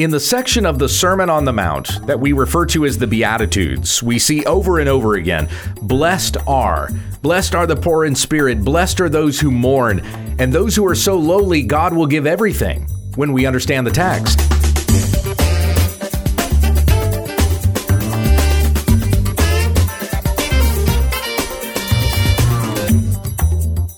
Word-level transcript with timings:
In 0.00 0.10
the 0.10 0.18
section 0.18 0.64
of 0.64 0.78
the 0.78 0.88
Sermon 0.88 1.28
on 1.28 1.44
the 1.44 1.52
Mount 1.52 2.06
that 2.06 2.18
we 2.18 2.32
refer 2.32 2.64
to 2.64 2.86
as 2.86 2.96
the 2.96 3.06
Beatitudes, 3.06 4.02
we 4.02 4.18
see 4.18 4.42
over 4.46 4.78
and 4.78 4.88
over 4.88 5.16
again 5.16 5.46
Blessed 5.82 6.38
are, 6.46 6.88
blessed 7.20 7.54
are 7.54 7.66
the 7.66 7.76
poor 7.76 8.06
in 8.06 8.14
spirit, 8.14 8.64
blessed 8.64 9.02
are 9.02 9.10
those 9.10 9.38
who 9.38 9.50
mourn, 9.50 10.00
and 10.38 10.54
those 10.54 10.74
who 10.74 10.86
are 10.86 10.94
so 10.94 11.18
lowly, 11.18 11.62
God 11.62 11.92
will 11.92 12.06
give 12.06 12.26
everything 12.26 12.88
when 13.16 13.34
we 13.34 13.44
understand 13.44 13.86
the 13.86 13.90
text. 13.90 14.38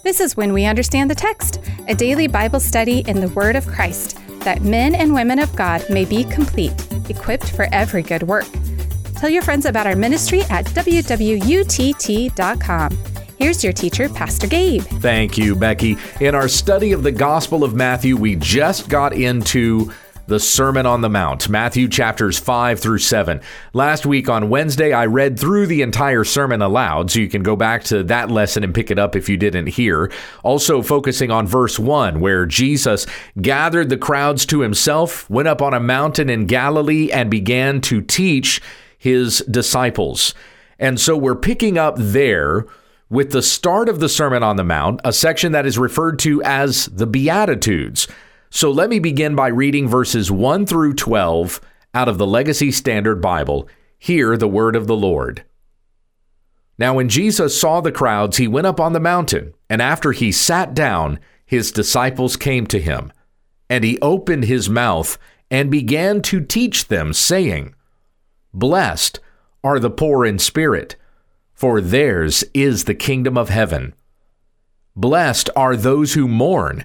This 0.03 0.19
is 0.19 0.37
When 0.37 0.53
We 0.53 0.65
Understand 0.65 1.09
the 1.09 1.15
Text, 1.15 1.61
a 1.87 1.95
daily 1.95 2.27
Bible 2.27 2.59
study 2.59 3.05
in 3.07 3.21
the 3.21 3.29
Word 3.29 3.55
of 3.55 3.69
Christ 3.69 4.19
that 4.45 4.63
men 4.63 4.95
and 4.95 5.15
women 5.15 5.39
of 5.39 5.55
God 5.57 5.85
may 5.91 6.05
be 6.05 6.25
complete, 6.25 6.87
equipped 7.09 7.51
for 7.51 7.69
every 7.73 8.03
good 8.03 8.23
work. 8.25 8.47
Tell 9.17 9.31
your 9.31 9.43
friends 9.43 9.67
about 9.67 9.87
our 9.87 9.97
ministry 9.97 10.43
at 10.51 10.67
wwutt.com. 10.67 11.39
Here's 13.39 13.65
your 13.65 13.73
teacher, 13.73 14.09
Pastor 14.09 14.47
Gabe. 14.47 14.83
Thank 14.83 15.37
you, 15.37 15.57
Becky. 15.57 15.97
In 16.21 16.35
our 16.35 16.47
study 16.47 16.93
of 16.93 17.03
the 17.03 17.11
Gospel 17.11 17.65
of 17.65 17.75
Matthew, 17.75 18.17
we 18.17 18.37
just 18.37 18.89
got 18.89 19.13
into 19.13 19.93
the 20.27 20.39
Sermon 20.39 20.87
on 20.87 21.01
the 21.01 21.09
Mount, 21.09 21.49
Matthew 21.49 21.89
chapters 21.89 22.39
5 22.39 22.79
through 22.79 22.99
7. 22.99 23.41
Last 23.73 24.07
week 24.07 24.29
on 24.29 24.49
Wednesday, 24.49 24.93
I 24.93 25.07
read 25.07 25.39
through 25.39 25.67
the 25.67 25.83
entire 25.83 26.25
sermon 26.25 26.63
aloud, 26.63 27.11
so 27.11 27.19
you 27.19 27.29
can 27.29 27.43
go 27.43 27.57
back 27.57 27.85
to 27.85 28.03
that 28.05 28.31
lesson 28.31 28.63
and 28.63 28.75
pick 28.75 28.91
it 28.91 28.99
up 28.99 29.17
if 29.17 29.29
you 29.29 29.37
didn't 29.37 29.69
hear. 29.69 30.11
Also, 30.43 30.83
focusing 30.83 31.31
on 31.31 31.47
verse 31.47 31.79
1, 31.79 32.21
where 32.21 32.47
Jesus 32.47 33.07
gathered 33.41 33.89
the 33.89 33.97
crowds 33.97 34.47
to 34.47 34.61
himself, 34.61 35.29
went 35.29 35.49
up 35.49 35.61
on 35.61 35.75
a 35.75 35.81
mountain 35.81 36.31
in 36.31 36.47
Galilee, 36.47 37.11
and 37.11 37.31
began 37.31 37.81
to 37.83 38.01
teach 38.01 38.61
his 38.97 39.41
disciples. 39.51 40.35
And 40.79 41.01
so 41.01 41.17
we're 41.17 41.35
picking 41.35 41.79
up 41.79 41.97
there 41.99 42.67
with 43.11 43.33
the 43.33 43.43
start 43.43 43.89
of 43.89 44.01
the 44.01 44.09
Sermon 44.09 44.43
on 44.43 44.57
the 44.57 44.65
Mount, 44.65 45.01
a 45.05 45.13
section 45.13 45.53
that 45.53 45.67
is 45.67 45.77
referred 45.77 46.19
to 46.21 46.43
as 46.45 46.87
the 46.87 47.07
Beatitudes. 47.07 48.09
So 48.55 48.71
let 48.71 48.91
me 48.91 48.99
begin 48.99 49.35
by 49.35 49.49
reading 49.49 49.89
verses 49.89 50.31
1 50.31 50.67
through 50.67 50.93
12 50.93 51.59
out 51.95 52.07
of 52.07 52.19
the 52.19 52.27
Legacy 52.27 52.71
Standard 52.71 53.23
Bible. 53.23 53.67
Hear 53.99 54.37
the 54.37 54.47
word 54.47 54.77
of 54.77 54.87
the 54.87 54.95
Lord. 54.95 55.43
Now, 56.77 56.93
when 56.93 57.09
Jesus 57.09 57.59
saw 57.59 57.81
the 57.81 57.91
crowds, 57.91 58.37
he 58.37 58.47
went 58.47 58.67
up 58.67 58.79
on 58.79 58.93
the 58.93 59.01
mountain, 59.01 59.55
and 59.71 59.81
after 59.81 60.13
he 60.13 60.31
sat 60.31 60.75
down, 60.75 61.19
his 61.47 61.73
disciples 61.73 62.37
came 62.37 62.67
to 62.67 62.79
him. 62.79 63.11
And 63.71 63.85
he 63.85 63.99
opened 64.01 64.45
his 64.45 64.69
mouth 64.69 65.17
and 65.51 65.71
began 65.71 66.21
to 66.21 66.45
teach 66.45 66.89
them, 66.89 67.15
saying, 67.15 67.75
Blessed 68.53 69.19
are 69.65 69.79
the 69.79 69.91
poor 69.91 70.27
in 70.27 70.39
spirit, 70.39 70.97
for 71.55 71.81
theirs 71.81 72.45
is 72.53 72.85
the 72.85 72.95
kingdom 72.95 73.39
of 73.39 73.49
heaven. 73.49 73.95
Blessed 74.95 75.49
are 75.57 75.75
those 75.75 76.13
who 76.13 76.29
mourn 76.29 76.85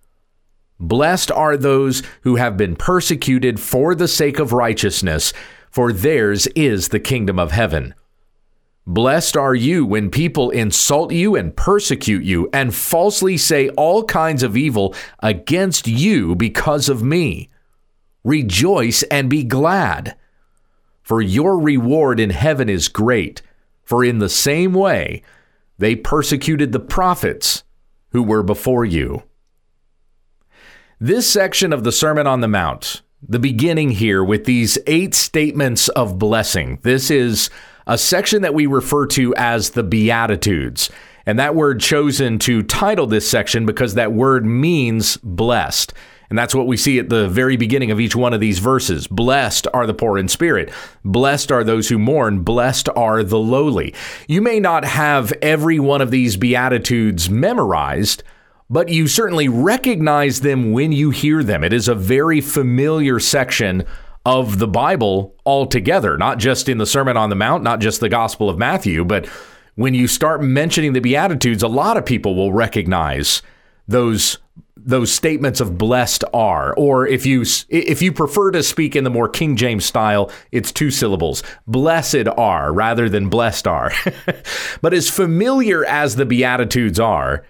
Blessed 0.81 1.29
are 1.29 1.55
those 1.55 2.01
who 2.23 2.37
have 2.37 2.57
been 2.57 2.75
persecuted 2.75 3.59
for 3.59 3.93
the 3.93 4.07
sake 4.07 4.39
of 4.39 4.51
righteousness, 4.51 5.31
for 5.69 5.93
theirs 5.93 6.47
is 6.47 6.87
the 6.87 6.99
kingdom 6.99 7.37
of 7.37 7.51
heaven. 7.51 7.93
Blessed 8.87 9.37
are 9.37 9.53
you 9.53 9.85
when 9.85 10.09
people 10.09 10.49
insult 10.49 11.11
you 11.11 11.35
and 11.35 11.55
persecute 11.55 12.23
you 12.23 12.49
and 12.51 12.73
falsely 12.73 13.37
say 13.37 13.69
all 13.69 14.03
kinds 14.03 14.41
of 14.41 14.57
evil 14.57 14.95
against 15.19 15.87
you 15.87 16.33
because 16.33 16.89
of 16.89 17.03
me. 17.03 17.51
Rejoice 18.23 19.03
and 19.03 19.29
be 19.29 19.43
glad, 19.43 20.17
for 21.03 21.21
your 21.21 21.59
reward 21.59 22.19
in 22.19 22.31
heaven 22.31 22.69
is 22.69 22.87
great, 22.87 23.43
for 23.83 24.03
in 24.03 24.17
the 24.17 24.29
same 24.29 24.73
way 24.73 25.21
they 25.77 25.95
persecuted 25.95 26.71
the 26.71 26.79
prophets 26.79 27.63
who 28.09 28.23
were 28.23 28.41
before 28.43 28.83
you. 28.83 29.21
This 31.03 31.27
section 31.27 31.73
of 31.73 31.83
the 31.83 31.91
Sermon 31.91 32.27
on 32.27 32.41
the 32.41 32.47
Mount, 32.47 33.01
the 33.27 33.39
beginning 33.39 33.89
here 33.89 34.23
with 34.23 34.45
these 34.45 34.77
eight 34.85 35.15
statements 35.15 35.89
of 35.89 36.19
blessing, 36.19 36.77
this 36.83 37.09
is 37.09 37.49
a 37.87 37.97
section 37.97 38.43
that 38.43 38.53
we 38.53 38.67
refer 38.67 39.07
to 39.07 39.33
as 39.33 39.71
the 39.71 39.81
Beatitudes. 39.81 40.91
And 41.25 41.39
that 41.39 41.55
word 41.55 41.79
chosen 41.79 42.37
to 42.39 42.61
title 42.61 43.07
this 43.07 43.27
section 43.27 43.65
because 43.65 43.95
that 43.95 44.13
word 44.13 44.45
means 44.45 45.17
blessed. 45.23 45.91
And 46.29 46.37
that's 46.37 46.53
what 46.53 46.67
we 46.67 46.77
see 46.77 46.99
at 46.99 47.09
the 47.09 47.27
very 47.27 47.57
beginning 47.57 47.89
of 47.89 47.99
each 47.99 48.15
one 48.15 48.35
of 48.35 48.39
these 48.39 48.59
verses. 48.59 49.07
Blessed 49.07 49.65
are 49.73 49.87
the 49.87 49.95
poor 49.95 50.19
in 50.19 50.27
spirit. 50.27 50.71
Blessed 51.03 51.51
are 51.51 51.63
those 51.63 51.89
who 51.89 51.97
mourn. 51.97 52.43
Blessed 52.43 52.89
are 52.95 53.23
the 53.23 53.39
lowly. 53.39 53.95
You 54.27 54.43
may 54.43 54.59
not 54.59 54.85
have 54.85 55.33
every 55.41 55.79
one 55.79 56.01
of 56.01 56.11
these 56.11 56.37
Beatitudes 56.37 57.27
memorized, 57.27 58.21
but 58.71 58.87
you 58.87 59.05
certainly 59.05 59.49
recognize 59.49 60.39
them 60.39 60.71
when 60.71 60.93
you 60.93 61.09
hear 61.09 61.43
them. 61.43 61.61
It 61.61 61.73
is 61.73 61.89
a 61.89 61.93
very 61.93 62.39
familiar 62.39 63.19
section 63.19 63.83
of 64.25 64.59
the 64.59 64.67
Bible 64.67 65.35
altogether, 65.45 66.17
not 66.17 66.39
just 66.39 66.69
in 66.69 66.77
the 66.77 66.85
Sermon 66.85 67.17
on 67.17 67.29
the 67.29 67.35
Mount, 67.35 67.63
not 67.63 67.81
just 67.81 67.99
the 67.99 68.07
Gospel 68.07 68.49
of 68.49 68.57
Matthew, 68.57 69.03
but 69.03 69.27
when 69.75 69.93
you 69.93 70.07
start 70.07 70.41
mentioning 70.41 70.93
the 70.93 71.01
Beatitudes, 71.01 71.63
a 71.63 71.67
lot 71.67 71.97
of 71.97 72.05
people 72.05 72.33
will 72.33 72.53
recognize 72.53 73.41
those 73.87 74.37
those 74.83 75.11
statements 75.11 75.59
of 75.59 75.77
blessed 75.77 76.23
are 76.33 76.73
or 76.73 77.05
if 77.05 77.23
you 77.23 77.43
if 77.69 78.01
you 78.01 78.11
prefer 78.11 78.49
to 78.49 78.63
speak 78.63 78.95
in 78.95 79.03
the 79.03 79.11
more 79.11 79.29
King 79.29 79.55
James 79.55 79.85
style 79.85 80.31
it's 80.51 80.71
two 80.71 80.89
syllables 80.89 81.43
blessed 81.67 82.27
are 82.35 82.73
rather 82.73 83.07
than 83.07 83.29
blessed 83.29 83.67
are 83.67 83.91
but 84.81 84.93
as 84.93 85.07
familiar 85.07 85.85
as 85.85 86.15
the 86.15 86.25
beatitudes 86.25 86.99
are 86.99 87.43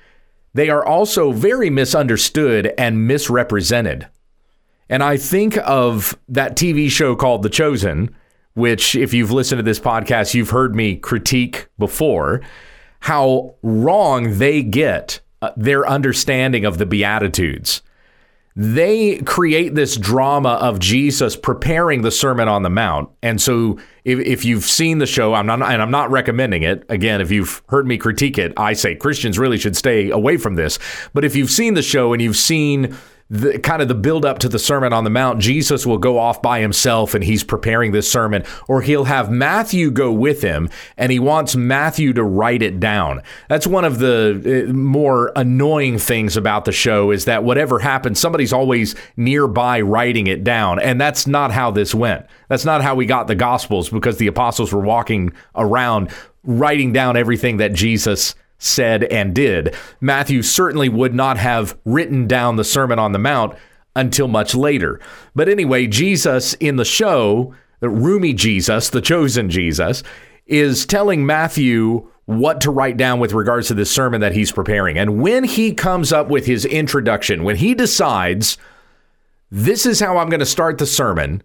they 0.53 0.69
are 0.69 0.85
also 0.85 1.31
very 1.31 1.69
misunderstood 1.69 2.73
and 2.77 3.07
misrepresented. 3.07 4.07
And 4.89 5.01
I 5.01 5.17
think 5.17 5.57
of 5.57 6.17
that 6.27 6.55
TV 6.55 6.89
show 6.89 7.15
called 7.15 7.43
The 7.43 7.49
Chosen, 7.49 8.13
which, 8.53 8.95
if 8.95 9.13
you've 9.13 9.31
listened 9.31 9.59
to 9.59 9.63
this 9.63 9.79
podcast, 9.79 10.33
you've 10.33 10.49
heard 10.49 10.75
me 10.75 10.97
critique 10.97 11.67
before, 11.79 12.41
how 12.99 13.55
wrong 13.63 14.37
they 14.37 14.61
get 14.61 15.21
uh, 15.41 15.51
their 15.55 15.87
understanding 15.87 16.65
of 16.65 16.77
the 16.77 16.85
Beatitudes 16.85 17.81
they 18.55 19.17
create 19.19 19.75
this 19.75 19.95
drama 19.95 20.49
of 20.49 20.79
Jesus 20.79 21.35
preparing 21.35 22.01
the 22.01 22.11
Sermon 22.11 22.47
on 22.47 22.63
the 22.63 22.69
Mount. 22.69 23.09
And 23.23 23.41
so 23.41 23.79
if, 24.03 24.19
if 24.19 24.43
you've 24.43 24.65
seen 24.65 24.97
the 24.97 25.05
show, 25.05 25.33
I'm 25.33 25.45
not 25.45 25.61
and 25.61 25.81
I'm 25.81 25.91
not 25.91 26.11
recommending 26.11 26.63
it. 26.63 26.83
Again, 26.89 27.21
if 27.21 27.31
you've 27.31 27.61
heard 27.69 27.87
me 27.87 27.97
critique 27.97 28.37
it, 28.37 28.53
I 28.57 28.73
say 28.73 28.95
Christians 28.95 29.39
really 29.39 29.57
should 29.57 29.77
stay 29.77 30.09
away 30.09 30.37
from 30.37 30.55
this. 30.55 30.79
But 31.13 31.23
if 31.23 31.35
you've 31.35 31.51
seen 31.51 31.75
the 31.75 31.81
show 31.81 32.11
and 32.11 32.21
you've 32.21 32.37
seen 32.37 32.97
the 33.31 33.57
kind 33.59 33.81
of 33.81 33.87
the 33.87 33.95
build 33.95 34.25
up 34.25 34.39
to 34.39 34.49
the 34.49 34.59
Sermon 34.59 34.91
on 34.91 35.05
the 35.05 35.09
Mount, 35.09 35.39
Jesus 35.39 35.85
will 35.85 35.97
go 35.97 36.19
off 36.19 36.41
by 36.41 36.59
himself 36.59 37.15
and 37.15 37.23
he's 37.23 37.45
preparing 37.45 37.93
this 37.93 38.11
sermon, 38.11 38.43
or 38.67 38.81
he'll 38.81 39.05
have 39.05 39.31
Matthew 39.31 39.89
go 39.89 40.11
with 40.11 40.41
him 40.41 40.69
and 40.97 41.13
he 41.13 41.19
wants 41.19 41.55
Matthew 41.55 42.11
to 42.11 42.25
write 42.25 42.61
it 42.61 42.81
down. 42.81 43.21
That's 43.47 43.65
one 43.65 43.85
of 43.85 43.99
the 43.99 44.67
uh, 44.67 44.73
more 44.73 45.31
annoying 45.37 45.97
things 45.97 46.35
about 46.35 46.65
the 46.65 46.73
show 46.73 47.11
is 47.11 47.23
that 47.23 47.45
whatever 47.45 47.79
happens, 47.79 48.19
somebody's 48.19 48.51
always 48.51 48.95
nearby 49.15 49.79
writing 49.79 50.27
it 50.27 50.43
down. 50.43 50.81
And 50.81 50.99
that's 50.99 51.25
not 51.25 51.51
how 51.51 51.71
this 51.71 51.95
went. 51.95 52.25
That's 52.49 52.65
not 52.65 52.81
how 52.81 52.95
we 52.95 53.05
got 53.05 53.27
the 53.27 53.35
Gospels 53.35 53.89
because 53.89 54.17
the 54.17 54.27
apostles 54.27 54.73
were 54.73 54.81
walking 54.81 55.31
around 55.55 56.11
writing 56.43 56.91
down 56.91 57.15
everything 57.15 57.57
that 57.57 57.71
Jesus 57.71 58.35
said 58.63 59.03
and 59.05 59.33
did. 59.33 59.75
Matthew 59.99 60.43
certainly 60.43 60.87
would 60.87 61.15
not 61.15 61.37
have 61.37 61.77
written 61.83 62.27
down 62.27 62.55
the 62.55 62.63
Sermon 62.63 62.99
on 62.99 63.11
the 63.11 63.19
Mount 63.19 63.57
until 63.95 64.27
much 64.27 64.53
later. 64.53 64.99
But 65.35 65.49
anyway, 65.49 65.87
Jesus 65.87 66.53
in 66.55 66.75
the 66.75 66.85
show, 66.85 67.55
the 67.79 67.87
Roumie 67.87 68.35
Jesus, 68.35 68.89
the 68.89 69.01
chosen 69.01 69.49
Jesus, 69.49 70.03
is 70.45 70.85
telling 70.85 71.25
Matthew 71.25 72.07
what 72.25 72.61
to 72.61 72.71
write 72.71 72.97
down 72.97 73.19
with 73.19 73.33
regards 73.33 73.67
to 73.67 73.73
this 73.73 73.91
sermon 73.91 74.21
that 74.21 74.33
he's 74.33 74.51
preparing. 74.51 74.97
And 74.97 75.21
when 75.21 75.43
he 75.43 75.73
comes 75.73 76.13
up 76.13 76.29
with 76.29 76.45
his 76.45 76.63
introduction, 76.63 77.43
when 77.43 77.55
he 77.55 77.73
decides, 77.73 78.57
this 79.49 79.87
is 79.87 79.99
how 79.99 80.17
I'm 80.17 80.29
going 80.29 80.39
to 80.39 80.45
start 80.45 80.77
the 80.77 80.85
sermon, 80.85 81.41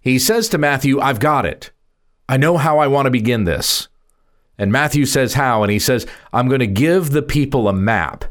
he 0.00 0.18
says 0.18 0.48
to 0.50 0.58
Matthew, 0.58 1.00
I've 1.00 1.18
got 1.18 1.46
it. 1.46 1.70
I 2.28 2.36
know 2.36 2.58
how 2.58 2.78
I 2.78 2.88
want 2.88 3.06
to 3.06 3.10
begin 3.10 3.44
this. 3.44 3.88
And 4.58 4.72
Matthew 4.72 5.06
says, 5.06 5.34
How? 5.34 5.62
And 5.62 5.70
he 5.70 5.78
says, 5.78 6.06
I'm 6.32 6.48
going 6.48 6.60
to 6.60 6.66
give 6.66 7.10
the 7.10 7.22
people 7.22 7.68
a 7.68 7.72
map. 7.72 8.24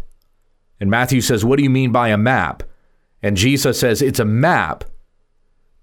And 0.79 0.91
Matthew 0.91 1.21
says, 1.21 1.45
What 1.45 1.57
do 1.57 1.63
you 1.63 1.69
mean 1.69 1.91
by 1.91 2.09
a 2.09 2.17
map? 2.17 2.63
And 3.23 3.37
Jesus 3.37 3.79
says, 3.79 4.01
It's 4.01 4.19
a 4.19 4.25
map 4.25 4.83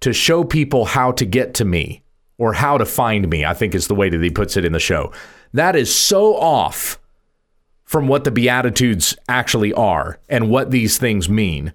to 0.00 0.12
show 0.12 0.44
people 0.44 0.84
how 0.84 1.12
to 1.12 1.24
get 1.24 1.54
to 1.54 1.64
me 1.64 2.02
or 2.36 2.52
how 2.52 2.76
to 2.76 2.84
find 2.84 3.28
me, 3.28 3.44
I 3.44 3.54
think 3.54 3.74
is 3.74 3.88
the 3.88 3.94
way 3.94 4.10
that 4.10 4.22
he 4.22 4.30
puts 4.30 4.56
it 4.56 4.64
in 4.64 4.72
the 4.72 4.80
show. 4.80 5.12
That 5.52 5.76
is 5.76 5.94
so 5.94 6.36
off 6.36 6.98
from 7.84 8.08
what 8.08 8.24
the 8.24 8.30
Beatitudes 8.30 9.16
actually 9.28 9.72
are 9.72 10.18
and 10.28 10.50
what 10.50 10.70
these 10.70 10.98
things 10.98 11.28
mean. 11.28 11.72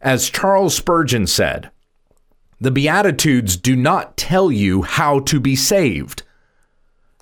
As 0.00 0.30
Charles 0.30 0.76
Spurgeon 0.76 1.26
said, 1.26 1.70
the 2.60 2.70
Beatitudes 2.70 3.56
do 3.56 3.74
not 3.74 4.16
tell 4.16 4.52
you 4.52 4.82
how 4.82 5.20
to 5.20 5.40
be 5.40 5.56
saved. 5.56 6.22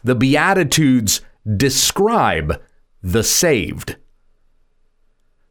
The 0.02 0.14
Beatitudes 0.14 1.20
describe 1.56 2.60
the 3.02 3.22
saved. 3.22 3.96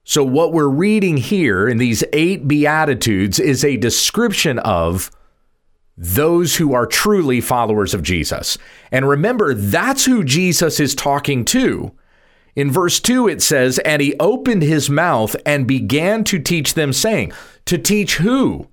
So, 0.04 0.24
what 0.24 0.54
we're 0.54 0.68
reading 0.68 1.18
here 1.18 1.68
in 1.68 1.78
these 1.78 2.04
eight 2.14 2.48
Beatitudes 2.48 3.40
is 3.40 3.64
a 3.64 3.78
description 3.78 4.58
of 4.60 5.12
those 5.96 6.56
who 6.56 6.74
are 6.74 6.86
truly 6.86 7.42
followers 7.42 7.94
of 7.94 8.02
Jesus. 8.02 8.58
And 8.92 9.08
remember, 9.08 9.54
that's 9.54 10.06
who 10.06 10.24
Jesus 10.24 10.80
is 10.80 10.96
talking 10.96 11.46
to. 11.46 11.92
In 12.56 12.72
verse 12.72 13.00
2, 13.00 13.28
it 13.28 13.42
says, 13.42 13.80
And 13.80 14.02
he 14.02 14.16
opened 14.20 14.64
his 14.64 14.90
mouth 14.90 15.36
and 15.46 15.68
began 15.68 16.24
to 16.26 16.40
teach 16.40 16.74
them, 16.74 16.94
saying, 16.94 17.34
To 17.66 17.78
teach 17.78 18.18
who? 18.18 18.68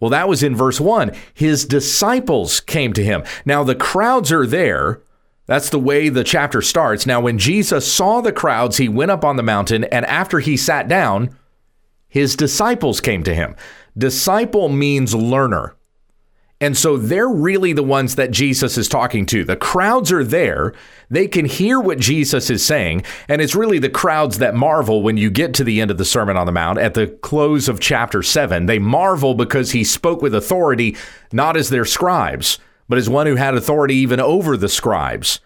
Well, 0.00 0.10
that 0.10 0.28
was 0.28 0.42
in 0.42 0.54
verse 0.54 0.80
1. 0.80 1.12
His 1.34 1.64
disciples 1.64 2.60
came 2.60 2.92
to 2.92 3.04
him. 3.04 3.24
Now, 3.44 3.64
the 3.64 3.74
crowds 3.74 4.30
are 4.30 4.46
there. 4.46 5.00
That's 5.46 5.70
the 5.70 5.78
way 5.78 6.08
the 6.08 6.24
chapter 6.24 6.60
starts. 6.60 7.06
Now, 7.06 7.20
when 7.20 7.38
Jesus 7.38 7.90
saw 7.90 8.20
the 8.20 8.32
crowds, 8.32 8.76
he 8.76 8.88
went 8.88 9.10
up 9.10 9.24
on 9.24 9.36
the 9.36 9.42
mountain, 9.42 9.84
and 9.84 10.04
after 10.06 10.40
he 10.40 10.56
sat 10.56 10.88
down, 10.88 11.34
his 12.06 12.36
disciples 12.36 13.00
came 13.00 13.22
to 13.24 13.34
him. 13.34 13.56
Disciple 13.96 14.68
means 14.68 15.14
learner. 15.14 15.74
And 16.60 16.76
so 16.76 16.96
they're 16.96 17.28
really 17.28 17.72
the 17.72 17.84
ones 17.84 18.16
that 18.16 18.32
Jesus 18.32 18.76
is 18.76 18.88
talking 18.88 19.26
to. 19.26 19.44
The 19.44 19.56
crowds 19.56 20.10
are 20.10 20.24
there. 20.24 20.74
They 21.08 21.28
can 21.28 21.44
hear 21.44 21.80
what 21.80 22.00
Jesus 22.00 22.50
is 22.50 22.66
saying. 22.66 23.04
And 23.28 23.40
it's 23.40 23.54
really 23.54 23.78
the 23.78 23.88
crowds 23.88 24.38
that 24.38 24.56
marvel 24.56 25.02
when 25.02 25.16
you 25.16 25.30
get 25.30 25.54
to 25.54 25.64
the 25.64 25.80
end 25.80 25.92
of 25.92 25.98
the 25.98 26.04
Sermon 26.04 26.36
on 26.36 26.46
the 26.46 26.52
Mount 26.52 26.78
at 26.78 26.94
the 26.94 27.06
close 27.06 27.68
of 27.68 27.78
chapter 27.78 28.24
7. 28.24 28.66
They 28.66 28.80
marvel 28.80 29.34
because 29.34 29.70
he 29.70 29.84
spoke 29.84 30.20
with 30.20 30.34
authority, 30.34 30.96
not 31.32 31.56
as 31.56 31.70
their 31.70 31.84
scribes, 31.84 32.58
but 32.88 32.98
as 32.98 33.08
one 33.08 33.28
who 33.28 33.36
had 33.36 33.54
authority 33.54 33.94
even 33.94 34.18
over 34.18 34.56
the 34.56 34.68
scribes. 34.68 35.40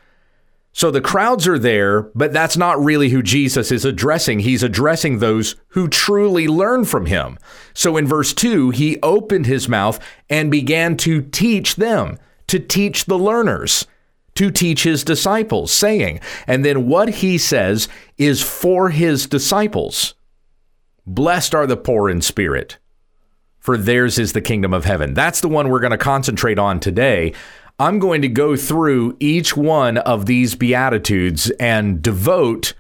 So 0.73 0.91
the 0.91 1.03
crowds 1.03 1.47
are 1.47 1.59
there, 1.59 2.03
but 2.15 2.33
that's 2.33 2.57
not 2.57 2.83
really 2.83 3.11
who 3.11 3.23
Jesus 3.23 3.71
is 3.71 3.85
addressing. 3.85 4.41
He's 4.41 4.63
addressing 4.63 5.19
those 5.19 5.55
who 5.69 5.87
truly 5.87 6.49
learn 6.49 6.85
from 6.87 7.07
him. 7.07 7.39
So 7.75 7.97
in 7.97 8.07
verse 8.07 8.33
2, 8.33 8.71
he 8.71 8.99
opened 9.03 9.47
his 9.47 9.69
mouth 9.69 10.03
and 10.31 10.51
began 10.51 10.97
to 10.99 11.21
teach 11.23 11.77
them, 11.77 12.19
to 12.47 12.59
teach 12.59 13.05
the 13.05 13.19
learners, 13.19 13.87
to 14.35 14.51
teach 14.51 14.85
his 14.85 15.05
disciples, 15.05 15.71
saying, 15.71 16.21
and 16.47 16.65
then 16.65 16.87
what 16.87 17.11
he 17.11 17.37
says 17.37 17.87
is 18.17 18.43
for 18.43 18.89
his 18.89 19.27
disciples 19.27 20.15
Blessed 21.07 21.55
are 21.55 21.67
the 21.67 21.77
poor 21.77 22.09
in 22.09 22.21
spirit, 22.21 22.79
for 23.59 23.77
theirs 23.77 24.21
is 24.21 24.35
the 24.35 24.41
kingdom 24.41 24.73
of 24.73 24.85
heaven. 24.85 25.15
That's 25.15 25.41
the 25.41 25.49
one 25.49 25.69
we're 25.69 25.81
going 25.81 25.91
to 25.91 25.99
concentrate 25.99 26.61
on 26.61 26.79
today. 26.79 27.33
I'm 27.83 27.99
going 27.99 28.23
to 28.23 28.29
go 28.29 28.55
through 28.55 29.17
each 29.19 29.57
one 29.57 29.99
of 29.99 30.27
these 30.27 30.55
Beatitudes 30.55 31.51
and 31.59 32.01
devote 32.01 32.75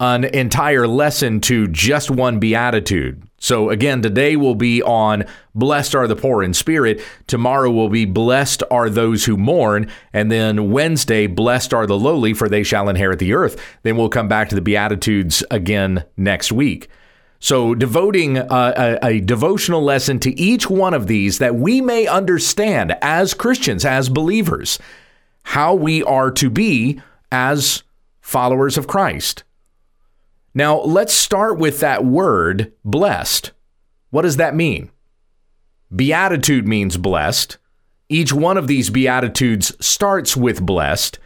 an 0.00 0.24
entire 0.24 0.88
lesson 0.88 1.42
to 1.42 1.68
just 1.68 2.10
one 2.10 2.38
Beatitude. 2.38 3.22
So, 3.36 3.68
again, 3.68 4.00
today 4.00 4.36
will 4.36 4.54
be 4.54 4.82
on 4.82 5.26
Blessed 5.54 5.94
are 5.94 6.06
the 6.06 6.16
poor 6.16 6.42
in 6.42 6.54
spirit. 6.54 7.02
Tomorrow 7.26 7.70
will 7.70 7.90
be 7.90 8.06
Blessed 8.06 8.62
are 8.70 8.88
those 8.88 9.26
who 9.26 9.36
mourn. 9.36 9.90
And 10.14 10.32
then 10.32 10.70
Wednesday, 10.70 11.26
Blessed 11.26 11.74
are 11.74 11.86
the 11.86 11.98
lowly, 11.98 12.32
for 12.32 12.48
they 12.48 12.62
shall 12.62 12.88
inherit 12.88 13.18
the 13.18 13.34
earth. 13.34 13.62
Then 13.82 13.98
we'll 13.98 14.08
come 14.08 14.28
back 14.28 14.48
to 14.48 14.54
the 14.54 14.62
Beatitudes 14.62 15.44
again 15.50 16.06
next 16.16 16.50
week. 16.50 16.88
So, 17.42 17.74
devoting 17.74 18.36
a, 18.36 18.46
a, 18.50 18.98
a, 19.02 19.20
devotional 19.20 19.82
lesson 19.82 20.18
to 20.20 20.38
each 20.38 20.68
one 20.68 20.92
of 20.92 21.06
these 21.06 21.38
that 21.38 21.54
we 21.54 21.80
may 21.80 22.06
understand 22.06 22.94
as 23.00 23.32
Christians, 23.32 23.82
as 23.82 24.10
believers, 24.10 24.78
how 25.44 25.74
we 25.74 26.02
are 26.02 26.30
to 26.32 26.50
be 26.50 27.00
as 27.32 27.82
followers 28.20 28.76
of 28.76 28.86
Christ. 28.86 29.44
Now, 30.52 30.80
let's 30.80 31.14
start 31.14 31.58
with 31.58 31.80
that 31.80 32.04
word, 32.04 32.72
blessed. 32.84 33.52
What 34.10 34.22
does 34.22 34.36
that 34.36 34.54
mean? 34.54 34.90
Beatitude 35.94 36.68
means 36.68 36.98
blessed. 36.98 37.56
Each 38.10 38.34
one 38.34 38.58
of 38.58 38.66
these 38.66 38.90
Beatitudes 38.90 39.74
starts 39.84 40.36
with 40.36 40.66
blessed. 40.66 41.18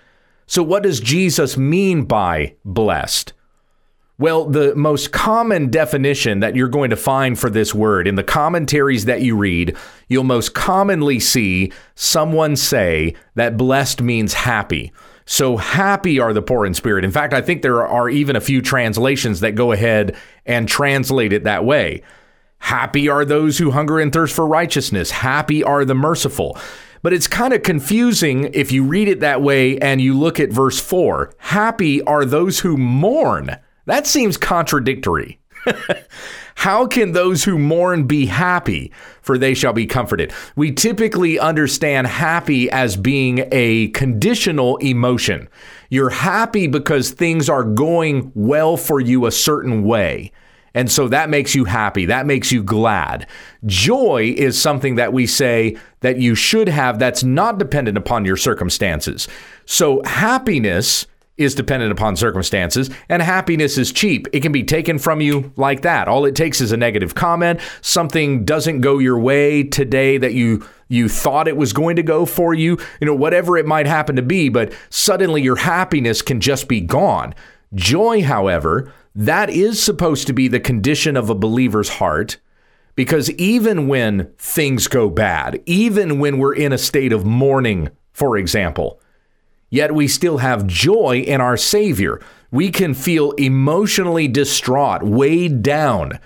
So, 0.47 0.63
what 0.63 0.85
does 0.85 1.01
Jesus 1.01 1.57
mean 1.57 2.05
by 2.05 2.55
blessed? 2.65 3.33
Well, 4.17 4.45
the 4.45 4.77
most 4.77 5.11
common 5.11 5.71
definition 5.71 6.39
that 6.39 6.55
you're 6.55 6.69
going 6.69 6.91
to 6.91 6.97
find 6.97 7.37
for 7.37 7.51
this 7.51 7.75
word 7.75 8.07
in 8.07 8.15
the 8.15 8.23
commentaries 8.23 9.07
that 9.07 9.23
you 9.23 9.37
read, 9.37 9.77
you'll 10.07 10.23
most 10.23 10.55
commonly 10.55 11.19
see 11.19 11.73
someone 11.97 12.55
say 12.55 13.17
that 13.35 13.57
blessed 13.57 14.01
means 14.03 14.35
happy. 14.35 14.93
So 15.27 15.57
happy 15.57 16.21
are 16.21 16.33
the 16.33 16.43
poor 16.43 16.65
in 16.65 16.75
spirit. 16.75 17.05
In 17.05 17.11
fact, 17.11 17.33
I 17.33 17.41
think 17.41 17.63
there 17.63 17.85
are 17.85 18.09
even 18.09 18.37
a 18.37 18.41
few 18.41 18.63
translations 18.63 19.41
that 19.41 19.57
go 19.57 19.73
ahead 19.73 20.17
and 20.47 20.69
translate 20.69 21.33
it 21.33 21.43
that 21.43 21.65
way. 21.65 22.03
Happy 22.59 23.09
are 23.09 23.25
those 23.25 23.59
who 23.59 23.73
hunger 23.73 23.99
and 23.99 24.13
thirst 24.13 24.37
for 24.37 24.47
righteousness. 24.47 25.11
Happy 25.11 25.65
are 25.65 25.85
the 25.85 25.95
merciful. 25.95 26.57
But 27.03 27.13
it's 27.13 27.27
kind 27.27 27.53
of 27.53 27.65
confusing 27.65 28.51
if 28.55 28.71
you 28.71 28.85
read 28.85 29.09
it 29.09 29.21
that 29.21 29.43
way 29.43 29.77
and 29.79 30.01
you 30.01 30.17
look 30.17 30.39
at 30.39 30.53
verse 30.53 30.81
4. 30.81 31.35
Happy 31.39 32.01
are 32.03 32.25
those 32.25 32.61
who 32.61 32.77
mourn. 32.77 33.57
That 33.87 34.07
seems 34.07 34.37
contradictory. 34.37 35.39
How 36.57 36.87
can 36.87 37.13
those 37.13 37.45
who 37.45 37.59
mourn 37.59 38.07
be 38.07 38.27
happy? 38.27 38.93
For 39.23 39.37
they 39.37 39.55
shall 39.55 39.73
be 39.73 39.87
comforted. 39.87 40.33
We 40.57 40.73
typically 40.73 41.39
understand 41.39 42.07
happy 42.07 42.71
as 42.71 42.97
being 42.97 43.47
a 43.51 43.89
conditional 43.89 44.77
emotion. 44.79 45.49
You're 45.91 46.11
happy 46.11 46.67
because 46.67 47.11
things 47.11 47.49
are 47.49 47.65
going 47.65 48.31
well 48.35 48.77
for 48.77 49.01
you 49.01 49.27
a 49.27 49.33
certain 49.33 49.85
way. 49.85 50.33
And 50.77 50.91
so 50.91 51.07
that 51.09 51.31
makes 51.31 51.55
you 51.55 51.65
happy. 51.67 52.07
That 52.07 52.27
makes 52.27 52.51
you 52.51 52.63
glad. 52.63 53.29
Joy 53.65 54.35
is 54.37 54.61
something 54.61 54.97
that 54.97 55.13
we 55.13 55.27
say 55.27 55.77
that 56.01 56.19
you 56.19 56.35
should 56.35 56.69
have 56.69 56.99
that's 56.99 57.23
not 57.23 57.59
dependent 57.59 57.97
upon 57.97 58.25
your 58.25 58.37
circumstances. 58.37 59.29
So 59.67 60.03
happiness 60.05 61.07
is 61.37 61.55
dependent 61.55 61.91
upon 61.91 62.17
circumstances, 62.17 62.91
and 63.09 63.21
happiness 63.21 63.77
is 63.77 63.93
cheap. 63.93 64.29
It 64.33 64.41
can 64.41 64.53
be 64.53 64.63
taken 64.63 64.99
from 64.99 65.21
you 65.21 65.53
like 65.57 65.83
that. 65.83 66.07
All 66.07 66.25
it 66.25 66.37
takes 66.37 66.61
is 66.61 66.73
a 66.73 66.77
negative 66.77 67.15
comment. 67.15 67.61
Something 67.81 68.45
doesn't 68.45 68.81
go 68.81 68.99
your 68.99 69.19
way 69.19 69.65
today 69.65 70.17
that 70.19 70.35
you 70.35 70.67
you 70.89 71.09
thought 71.09 71.49
it 71.49 71.57
was 71.57 71.73
going 71.73 71.97
to 71.97 72.03
go 72.03 72.27
for 72.27 72.55
you, 72.55 72.79
you 73.01 73.07
know, 73.07 73.15
whatever 73.15 73.57
it 73.57 73.67
might 73.67 73.87
happen 73.87 74.17
to 74.17 74.23
be, 74.23 74.49
but 74.49 74.73
suddenly 74.91 75.43
your 75.43 75.57
happiness 75.57 76.23
can 76.23 76.41
just 76.41 76.69
be 76.69 76.81
gone. 76.81 77.35
Joy, 77.75 78.23
however, 78.23 78.93
that 79.15 79.51
is 79.51 79.83
supposed 79.83 80.27
to 80.27 80.33
be 80.33 80.47
the 80.47 80.61
condition 80.61 81.17
of 81.17 81.31
a 81.31 81.35
believer's 81.35 81.89
heart. 81.89 82.37
Because 82.97 83.31
even 83.33 83.89
when 83.89 84.33
things 84.39 84.87
go 84.87 85.11
bad, 85.11 85.61
even 85.67 86.21
when 86.21 86.39
we're 86.39 86.55
in 86.55 86.73
a 86.73 86.79
state 86.79 87.13
of 87.13 87.25
mourning, 87.25 87.91
for 88.13 88.37
example, 88.37 89.01
yet 89.75 89.93
we 89.93 90.07
still 90.07 90.39
have 90.39 90.69
joy 90.69 91.25
in 91.27 91.41
our 91.41 91.57
Savior. 91.57 92.21
We 92.53 92.71
can 92.71 92.95
feel 92.95 93.33
emotionally 93.33 94.29
distraught, 94.29 95.03
weighed 95.03 95.63
down, 95.63 96.21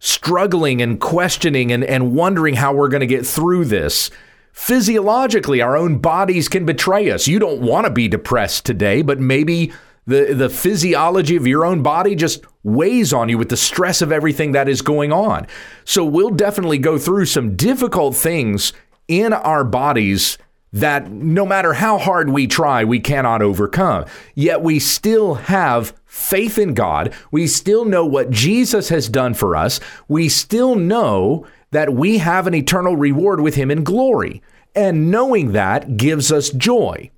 struggling 0.00 0.82
and 0.82 1.00
questioning 1.00 1.70
and, 1.70 1.84
and 1.84 2.12
wondering 2.12 2.54
how 2.54 2.72
we're 2.72 2.88
going 2.88 3.00
to 3.00 3.06
get 3.06 3.24
through 3.24 3.66
this. 3.66 4.10
Physiologically, 4.52 5.62
our 5.62 5.76
own 5.76 5.98
bodies 5.98 6.48
can 6.48 6.66
betray 6.66 7.12
us. 7.12 7.28
You 7.28 7.38
don't 7.38 7.60
want 7.60 7.86
to 7.86 7.92
be 7.92 8.08
depressed 8.08 8.66
today, 8.66 9.02
but 9.02 9.20
maybe 9.20 9.72
the, 10.04 10.34
the 10.34 10.50
physiology 10.50 11.36
of 11.36 11.46
your 11.46 11.64
own 11.64 11.84
body 11.84 12.16
just 12.16 12.44
weighs 12.64 13.12
on 13.12 13.28
you 13.28 13.38
with 13.38 13.50
the 13.50 13.56
stress 13.56 14.02
of 14.02 14.10
everything 14.10 14.50
that 14.52 14.68
is 14.68 14.82
going 14.82 15.12
on. 15.12 15.46
So 15.84 16.04
we'll 16.04 16.30
definitely 16.30 16.78
go 16.78 16.98
through 16.98 17.26
some 17.26 17.54
difficult 17.54 18.16
things 18.16 18.72
in 19.06 19.32
our 19.32 19.62
bodies 19.62 20.36
that 20.72 21.10
no 21.10 21.46
matter 21.46 21.72
how 21.72 21.98
hard 21.98 22.30
we 22.30 22.46
try, 22.46 22.84
we 22.84 23.00
cannot 23.00 23.42
overcome. 23.42 24.04
Yet 24.34 24.62
we 24.62 24.78
still 24.78 25.34
have 25.34 25.94
faith 26.04 26.58
in 26.58 26.74
God. 26.74 27.14
We 27.30 27.46
still 27.46 27.84
know 27.84 28.04
what 28.04 28.30
Jesus 28.30 28.88
has 28.90 29.08
done 29.08 29.34
for 29.34 29.56
us. 29.56 29.80
We 30.08 30.28
still 30.28 30.74
know 30.74 31.46
that 31.70 31.94
we 31.94 32.18
have 32.18 32.46
an 32.46 32.54
eternal 32.54 32.96
reward 32.96 33.40
with 33.40 33.54
him 33.54 33.70
in 33.70 33.84
glory. 33.84 34.42
And 34.74 35.10
knowing 35.10 35.52
that 35.52 35.96
gives 35.96 36.30
us 36.30 36.50
joy. 36.50 37.10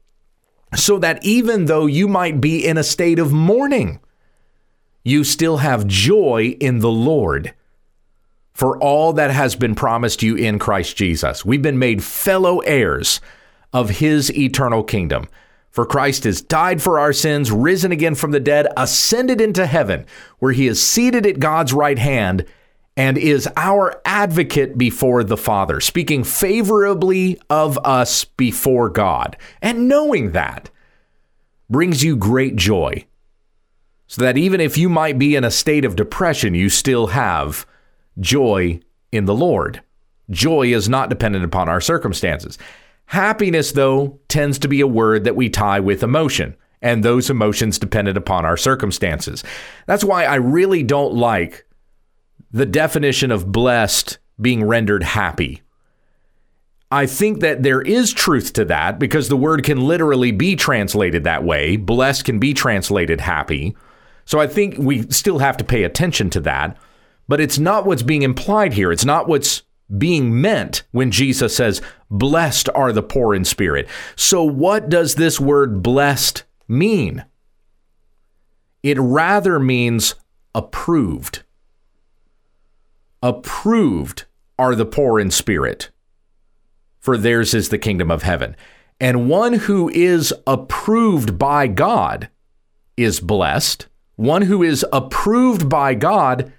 So 0.77 0.99
that 1.01 1.25
even 1.25 1.65
though 1.65 1.87
you 1.87 2.07
might 2.07 2.41
be 2.41 2.65
in 2.65 2.79
a 2.79 2.85
state 2.85 3.19
of 3.19 3.33
mourning, 3.33 3.99
you 5.03 5.25
still 5.25 5.57
have 5.59 5.87
joy 5.87 6.57
in 6.61 6.79
the 6.79 6.91
Lord 6.91 7.55
for 8.53 8.79
all 8.79 9.13
that 9.15 9.31
has 9.31 9.57
been 9.57 9.75
promised 9.75 10.23
you 10.23 10.37
in 10.37 10.59
Christ 10.59 10.97
Jesus. 10.97 11.45
We've 11.45 11.63
been 11.63 11.79
made 11.79 12.05
fellow 12.05 12.61
heirs 12.61 13.21
of 13.73 13.91
his 13.91 14.33
eternal 14.37 14.83
kingdom. 14.83 15.29
For 15.71 15.87
Christ 15.87 16.25
has 16.25 16.43
died 16.43 16.83
for 16.83 16.99
our 16.99 17.13
sins, 17.13 17.53
risen 17.53 17.93
again 17.93 18.17
from 18.17 18.33
the 18.33 18.41
dead, 18.41 18.67
ascended 18.77 19.41
into 19.41 19.67
heaven, 19.67 20.05
where 20.41 20.53
he 20.53 20.67
is 20.67 20.83
seated 20.83 21.27
at 21.27 21.39
God's 21.39 21.73
right 21.73 21.99
hand 21.99 22.45
and 22.97 23.17
is 23.17 23.49
our 23.57 24.01
advocate 24.05 24.77
before 24.77 25.23
the 25.23 25.37
Father, 25.37 25.81
speaking 25.81 26.25
favorably 26.25 27.41
of 27.49 27.79
us 27.79 28.25
before 28.25 28.91
God. 28.91 29.37
And 29.63 29.89
knowing 29.89 30.33
that 30.33 30.71
brings 31.71 32.03
you 32.03 32.17
great 32.17 32.57
joy. 32.57 33.07
So 34.09 34.23
that 34.23 34.37
even 34.37 34.61
if 34.61 34.77
you 34.77 34.89
might 34.89 35.21
be 35.21 35.37
in 35.37 35.45
a 35.45 35.53
state 35.53 35.85
of 35.85 35.95
depression, 35.95 36.53
you 36.53 36.69
still 36.69 37.07
have 37.09 37.65
joy 38.19 38.81
in 39.13 39.25
the 39.25 39.35
Lord. 39.35 39.81
Joy 40.29 40.67
is 40.75 40.89
not 40.89 41.09
dependent 41.09 41.45
upon 41.45 41.69
our 41.69 41.81
circumstances. 41.81 42.59
Happiness, 43.11 43.73
though, 43.73 44.21
tends 44.29 44.57
to 44.61 44.69
be 44.69 44.81
a 44.81 44.87
word 44.87 45.25
that 45.25 45.35
we 45.35 45.49
tie 45.51 45.81
with 45.81 46.05
emotion, 46.05 46.55
and 46.81 47.03
those 47.03 47.29
emotions 47.29 47.77
dependent 47.77 48.17
upon 48.17 48.45
our 48.45 48.57
circumstances. 48.57 49.43
That's 49.87 50.05
why 50.05 50.27
I 50.27 50.37
really 50.37 50.85
don't 50.85 51.15
like 51.15 51.67
the 52.53 52.67
definition 52.67 53.33
of 53.33 53.51
blessed 53.51 54.19
being 54.41 54.63
rendered 54.63 55.03
happy. 55.03 55.61
I 56.93 57.07
think 57.07 57.41
that 57.41 57.65
there 57.65 57.83
is 57.83 58.13
truth 58.13 58.53
to 58.53 58.65
that 58.67 59.01
because 59.01 59.29
the 59.29 59.37
word 59.37 59.65
can 59.65 59.81
literally 59.81 60.31
be 60.31 60.55
translated 60.55 61.25
that 61.25 61.43
way. 61.43 61.77
Blessed 61.77 62.25
can 62.25 62.39
be 62.39 62.55
translated 62.55 63.21
happy. 63.21 63.77
So 64.25 64.39
I 64.39 64.47
think 64.47 64.77
we 64.79 65.03
still 65.11 65.41
have 65.41 65.57
to 65.57 65.65
pay 65.65 65.83
attention 65.83 66.31
to 66.31 66.41
that. 66.43 66.77
But 67.27 67.41
it's 67.41 67.59
not 67.59 67.87
what's 67.87 68.05
being 68.05 68.23
implied 68.23 68.73
here. 68.73 68.93
It's 68.93 69.05
not 69.05 69.27
what's 69.27 69.63
being 69.99 70.41
meant 70.41 70.83
when 70.93 71.11
Jesus 71.11 71.55
says, 71.55 71.83
Blessed 72.11 72.69
are 72.75 72.93
the 72.93 73.03
poor 73.03 73.35
in 73.35 73.45
spirit. 73.45 73.89
So, 74.17 74.43
what 74.43 74.89
does 74.89 75.15
this 75.15 75.41
word 75.41 75.83
blessed 75.83 76.45
mean? 76.69 77.25
It 78.83 78.99
rather 78.99 79.59
means 79.59 80.15
approved. 80.55 81.43
Approved 83.23 84.25
are 84.59 84.75
the 84.75 84.87
poor 84.87 85.21
in 85.21 85.31
spirit, 85.31 85.91
for 86.99 87.17
theirs 87.17 87.55
is 87.55 87.69
the 87.69 87.79
kingdom 87.79 88.11
of 88.11 88.23
heaven. 88.23 88.57
And 88.99 89.29
one 89.29 89.55
who 89.55 89.89
is 89.91 90.35
approved 90.47 91.39
by 91.39 91.67
God 91.67 92.29
is 92.97 93.21
blessed. 93.21 93.87
One 94.17 94.43
who 94.43 94.63
is 94.63 94.85
approved 94.93 95.69
by 95.71 95.95
God 95.95 96.53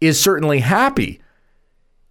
is 0.00 0.20
certainly 0.20 0.60
happy 0.60 1.22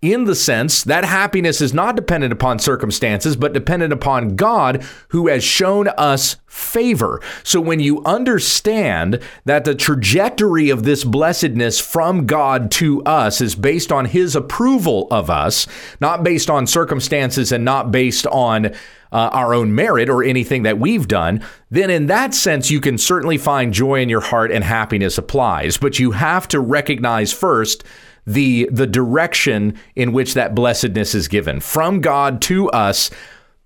in 0.05 0.25
the 0.25 0.35
sense 0.35 0.83
that 0.83 1.05
happiness 1.05 1.61
is 1.61 1.73
not 1.73 1.95
dependent 1.95 2.31
upon 2.31 2.59
circumstances, 2.59 3.35
but 3.35 3.53
dependent 3.53 3.91
upon 3.91 4.35
God 4.35 4.83
who 5.09 5.27
has 5.27 5.43
shown 5.43 5.87
us 5.89 6.37
favor. 6.47 7.21
So 7.43 7.59
when 7.59 7.79
you 7.79 8.01
understand 8.05 9.19
that 9.43 9.65
the 9.65 9.75
trajectory 9.75 10.69
of 10.69 10.83
this 10.83 11.03
blessedness 11.03 11.79
from 11.79 12.25
God 12.25 12.71
to 12.71 13.03
us 13.03 13.41
is 13.41 13.55
based 13.55 13.91
on 13.91 14.05
his 14.05 14.35
approval 14.35 15.07
of 15.11 15.29
us, 15.29 15.67
not 15.99 16.23
based 16.23 16.49
on 16.49 16.65
circumstances 16.65 17.51
and 17.51 17.65
not 17.65 17.91
based 17.91 18.25
on 18.27 18.67
uh, 19.11 19.29
our 19.31 19.53
own 19.53 19.73
merit 19.73 20.09
or 20.09 20.23
anything 20.23 20.63
that 20.63 20.79
we've 20.79 21.07
done, 21.07 21.43
then 21.69 21.89
in 21.89 22.07
that 22.07 22.33
sense, 22.33 22.69
you 22.69 22.81
can 22.81 22.97
certainly 22.97 23.37
find 23.37 23.73
joy 23.73 24.01
in 24.01 24.09
your 24.09 24.21
heart 24.21 24.51
and 24.51 24.63
happiness 24.63 25.17
applies. 25.17 25.77
But 25.77 25.99
you 25.99 26.11
have 26.11 26.47
to 26.49 26.59
recognize 26.59 27.31
first 27.31 27.83
the 28.25 28.67
the 28.71 28.87
direction 28.87 29.77
in 29.95 30.11
which 30.11 30.33
that 30.33 30.55
blessedness 30.55 31.13
is 31.13 31.27
given 31.27 31.59
from 31.59 32.01
God 32.01 32.41
to 32.43 32.69
us 32.71 33.09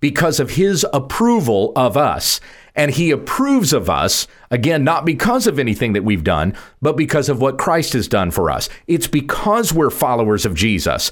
because 0.00 0.40
of 0.40 0.52
his 0.52 0.86
approval 0.92 1.72
of 1.76 1.96
us. 1.96 2.40
And 2.74 2.92
he 2.92 3.10
approves 3.10 3.72
of 3.72 3.90
us, 3.90 4.26
again, 4.50 4.84
not 4.84 5.04
because 5.04 5.46
of 5.46 5.58
anything 5.58 5.92
that 5.92 6.04
we've 6.04 6.24
done, 6.24 6.56
but 6.80 6.96
because 6.96 7.28
of 7.28 7.40
what 7.40 7.58
Christ 7.58 7.92
has 7.92 8.08
done 8.08 8.30
for 8.30 8.50
us. 8.50 8.68
It's 8.86 9.08
because 9.08 9.72
we're 9.72 9.90
followers 9.90 10.46
of 10.46 10.54
Jesus 10.54 11.10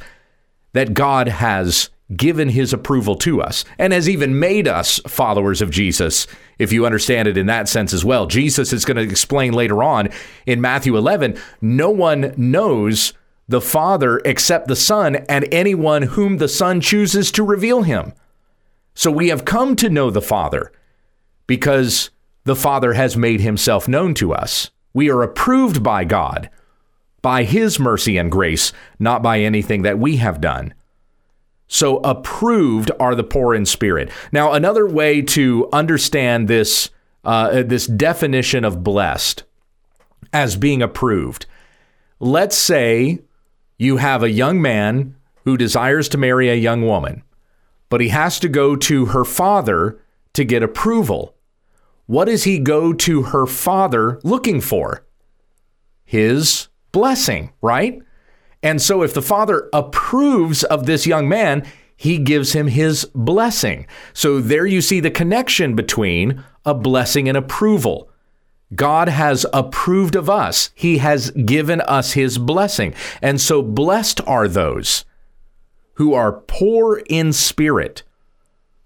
that 0.73 0.95
God 0.95 1.29
has 1.29 1.91
given 2.17 2.49
his 2.49 2.73
approval 2.73 3.17
to 3.17 3.43
us 3.43 3.65
and 3.79 3.93
has 3.93 4.09
even 4.09 4.39
made 4.39 4.67
us 4.67 4.99
followers 5.07 5.61
of 5.61 5.71
Jesus, 5.71 6.27
if 6.59 6.73
you 6.73 6.87
understand 6.87 7.29
it 7.29 7.37
in 7.37 7.47
that 7.47 7.69
sense 7.69 7.93
as 7.93 8.05
well. 8.05 8.27
Jesus 8.27 8.73
is 8.73 8.85
going 8.85 8.97
to 8.97 9.03
explain 9.03 9.53
later 9.53 9.83
on 9.83 10.09
in 10.47 10.61
Matthew 10.61 10.97
11 10.97 11.39
no 11.61 11.91
one 11.91 12.33
knows 12.37 13.13
the 13.49 13.61
Father 13.61 14.21
except 14.25 14.69
the 14.69 14.77
Son 14.77 15.17
and 15.29 15.49
anyone 15.51 16.03
whom 16.03 16.37
the 16.37 16.49
Son 16.49 16.81
chooses 16.81 17.33
to 17.33 17.43
reveal 17.43 17.83
him. 17.83 18.13
So 18.95 19.11
we 19.11 19.29
have 19.29 19.45
come 19.45 19.75
to 19.77 19.89
know 19.89 20.11
the 20.11 20.21
Father 20.21 20.71
because 21.47 22.11
the 22.45 22.57
Father 22.57 22.93
has 22.93 23.17
made 23.17 23.41
himself 23.41 23.89
known 23.89 24.15
to 24.15 24.33
us. 24.33 24.71
We 24.93 25.11
are 25.11 25.23
approved 25.23 25.83
by 25.83 26.05
God 26.05 26.51
by 27.23 27.45
his 27.45 27.81
mercy 27.81 28.17
and 28.17 28.31
grace, 28.31 28.73
not 28.99 29.23
by 29.23 29.41
anything 29.41 29.83
that 29.83 29.99
we 29.99 30.17
have 30.17 30.41
done. 30.41 30.73
So 31.67 31.99
approved 31.99 32.91
are 32.99 33.15
the 33.15 33.25
poor 33.25 33.55
in 33.55 33.67
spirit. 33.67 34.11
Now, 34.33 34.53
another 34.53 34.87
way 34.87 35.23
to 35.23 35.69
understand 35.73 36.49
this 36.49 36.91
uh, 37.25 37.63
this 37.65 37.87
definition 37.87 38.65
of 38.65 38.83
blessed 38.83 39.43
as 40.33 40.57
being 40.57 40.81
approved. 40.81 41.47
Let's 42.21 42.57
say 42.57 43.21
you 43.79 43.99
have 43.99 44.23
a 44.23 44.31
young 44.31 44.61
man 44.61 45.15
who 45.45 45.57
desires 45.57 46.09
to 46.11 46.19
marry 46.19 46.51
a 46.51 46.55
young 46.55 46.85
woman, 46.85 47.23
but 47.89 48.01
he 48.01 48.09
has 48.09 48.39
to 48.41 48.49
go 48.49 48.77
to 48.77 49.07
her 49.07 49.25
father 49.25 50.01
to 50.35 50.45
get 50.45 50.63
approval. 50.63 51.35
What 52.07 52.27
does 52.27 52.45
he 52.45 52.59
go 52.59 52.93
to 52.93 53.23
her 53.23 53.47
father 53.47 54.21
looking 54.25 54.61
for? 54.61 55.07
His 56.05 56.69
blessing, 56.91 57.53
right? 57.63 58.03
And 58.63 58.83
so 58.83 59.03
if 59.03 59.15
the 59.15 59.23
father 59.23 59.69
approves 59.73 60.65
of 60.65 60.87
this 60.87 61.07
young 61.07 61.29
man, 61.29 61.65
he 61.97 62.19
gives 62.19 62.53
him 62.53 62.69
his 62.69 63.05
blessing. 63.15 63.87
So 64.13 64.41
there 64.41 64.67
you 64.67 64.81
see 64.81 65.01
the 65.01 65.11
connection 65.11 65.75
between 65.75 66.45
a 66.65 66.75
blessing 66.75 67.29
and 67.29 67.37
approval. 67.37 68.11
God 68.75 69.09
has 69.09 69.47
approved 69.53 70.15
of 70.15 70.29
us. 70.29 70.71
He 70.75 70.99
has 70.99 71.31
given 71.31 71.81
us 71.83 72.13
his 72.13 72.39
blessing. 72.39 72.95
And 73.23 73.41
so 73.41 73.63
blessed 73.63 74.21
are 74.27 74.49
those 74.49 75.05
who 75.95 76.15
are 76.15 76.33
poor 76.33 77.03
in 77.09 77.33
spirit, 77.33 78.03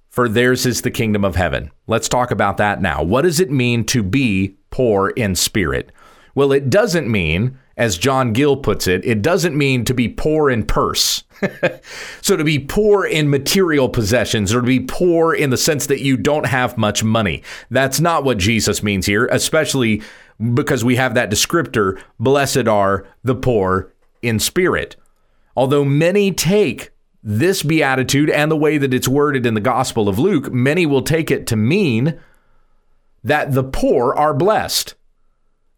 for 0.09 0.29
theirs 0.29 0.65
is 0.65 0.83
the 0.83 0.91
kingdom 0.91 1.25
of 1.25 1.37
heaven. 1.37 1.71
Let's 1.87 2.09
talk 2.09 2.31
about 2.31 2.57
that 2.59 2.81
now. 2.81 3.03
What 3.03 3.23
does 3.23 3.41
it 3.41 3.51
mean 3.51 3.85
to 3.87 4.03
be 4.03 4.57
poor 4.71 5.11
in 5.11 5.35
spirit? 5.35 5.91
Well, 6.35 6.53
it 6.53 6.71
doesn't 6.71 7.11
mean 7.11 7.59
as 7.83 7.99
John 7.99 8.33
Gill 8.33 8.57
puts 8.57 8.87
it, 8.87 9.05
it 9.05 9.23
doesn't 9.23 9.59
mean 9.59 9.85
to 9.87 9.93
be 9.93 10.09
poor 10.09 10.49
in 10.49 10.65
purse. 10.65 11.25
so 12.23 12.37
to 12.37 12.45
be 12.45 12.61
poor 12.61 13.05
in 13.05 13.29
material 13.29 13.89
possessions 13.89 14.55
or 14.55 14.61
to 14.61 14.67
be 14.67 14.79
poor 14.79 15.35
in 15.35 15.51
the 15.51 15.57
sense 15.57 15.87
that 15.87 16.01
you 16.01 16.17
don't 16.17 16.47
have 16.47 16.79
much 16.79 17.03
money. 17.03 17.43
That's 17.73 17.99
not 17.99 18.23
what 18.23 18.39
Jesus 18.39 18.85
means 18.85 19.07
here, 19.07 19.27
especially 19.33 20.01
because 20.55 20.85
we 20.85 20.95
have 20.95 21.15
that 21.15 21.29
descriptor, 21.29 22.01
blessed 22.21 22.69
are 22.69 23.05
the 23.25 23.35
poor 23.35 23.93
in 24.23 24.39
spirit. 24.39 24.95
Although 25.57 25.85
many 25.85 26.31
take 26.31 26.91
this 27.21 27.65
beatitude 27.65 28.31
and 28.31 28.49
the 28.49 28.57
way 28.57 28.79
that 28.79 28.95
it's 28.95 29.09
worded 29.09 29.45
in 29.45 29.55
the 29.55 29.61
Gospel 29.61 30.09
of 30.09 30.21
Luke, 30.21 30.53
many 30.53 30.87
will 30.87 31.03
take 31.03 31.33
it 31.33 31.49
to 31.49 31.57
mean 31.57 32.21
that 33.25 33.51
the 33.51 33.65
poor 33.65 34.15
are 34.15 34.33
blessed. 34.33 34.95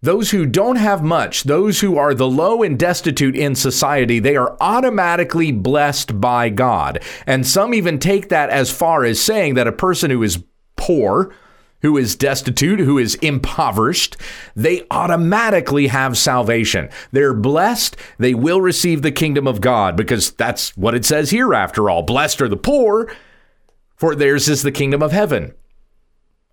Those 0.05 0.33
who 0.33 0.45
don't 0.45 0.77
have 0.77 1.03
much, 1.03 1.45
those 1.45 1.81
who 1.81 1.97
are 1.97 2.13
the 2.13 2.29
low 2.29 2.63
and 2.63 2.79
destitute 2.79 3.35
in 3.35 3.55
society, 3.55 4.19
they 4.19 4.37
are 4.37 4.55
automatically 4.61 5.51
blessed 5.51 6.21
by 6.21 6.51
God. 6.51 7.03
And 7.27 7.47
some 7.47 7.73
even 7.73 7.99
take 7.99 8.29
that 8.29 8.51
as 8.51 8.71
far 8.71 9.05
as 9.05 9.19
saying 9.19 9.55
that 9.55 9.67
a 9.67 9.73
person 9.73 10.11
who 10.11 10.23
is 10.23 10.45
poor, 10.77 11.35
who 11.81 11.97
is 11.97 12.17
destitute, 12.17 12.81
who 12.81 12.99
is 12.99 13.15
impoverished, 13.23 14.19
they 14.55 14.87
automatically 14.91 15.87
have 15.87 16.19
salvation. 16.19 16.91
They're 17.11 17.33
blessed. 17.33 17.97
They 18.19 18.35
will 18.35 18.61
receive 18.61 19.01
the 19.01 19.11
kingdom 19.11 19.47
of 19.47 19.63
God 19.63 19.97
because 19.97 20.33
that's 20.33 20.77
what 20.77 20.95
it 20.95 21.07
says 21.07 21.31
here, 21.31 21.55
after 21.55 21.89
all. 21.89 22.03
Blessed 22.03 22.43
are 22.43 22.49
the 22.49 22.59
poor, 22.59 23.11
for 23.97 24.15
theirs 24.15 24.51
is 24.51 24.63
the 24.63 24.71
kingdom 24.71 25.03
of 25.03 25.13
heaven. 25.13 25.55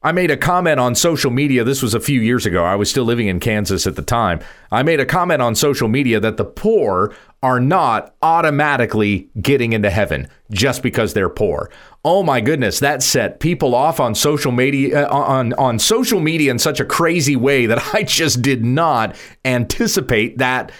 I 0.03 0.11
made 0.11 0.31
a 0.31 0.37
comment 0.37 0.79
on 0.79 0.95
social 0.95 1.29
media. 1.29 1.63
This 1.63 1.83
was 1.83 1.93
a 1.93 1.99
few 1.99 2.21
years 2.21 2.47
ago. 2.47 2.63
I 2.63 2.75
was 2.75 2.89
still 2.89 3.03
living 3.03 3.27
in 3.27 3.39
Kansas 3.39 3.85
at 3.85 3.95
the 3.95 4.01
time. 4.01 4.39
I 4.71 4.81
made 4.81 4.99
a 4.99 5.05
comment 5.05 5.43
on 5.43 5.53
social 5.53 5.87
media 5.87 6.19
that 6.19 6.37
the 6.37 6.45
poor 6.45 7.13
are 7.43 7.59
not 7.59 8.15
automatically 8.23 9.29
getting 9.41 9.73
into 9.73 9.91
heaven 9.91 10.27
just 10.51 10.81
because 10.81 11.13
they're 11.13 11.29
poor. 11.29 11.69
Oh 12.03 12.23
my 12.23 12.41
goodness, 12.41 12.79
that 12.79 13.03
set 13.03 13.39
people 13.39 13.75
off 13.75 13.99
on 13.99 14.15
social 14.15 14.51
media 14.51 15.07
uh, 15.07 15.13
on 15.13 15.53
on 15.53 15.77
social 15.77 16.19
media 16.19 16.49
in 16.49 16.57
such 16.57 16.79
a 16.79 16.85
crazy 16.85 17.35
way 17.35 17.67
that 17.67 17.83
I 17.93 18.01
just 18.01 18.41
did 18.41 18.65
not 18.65 19.15
anticipate 19.45 20.39
that 20.39 20.71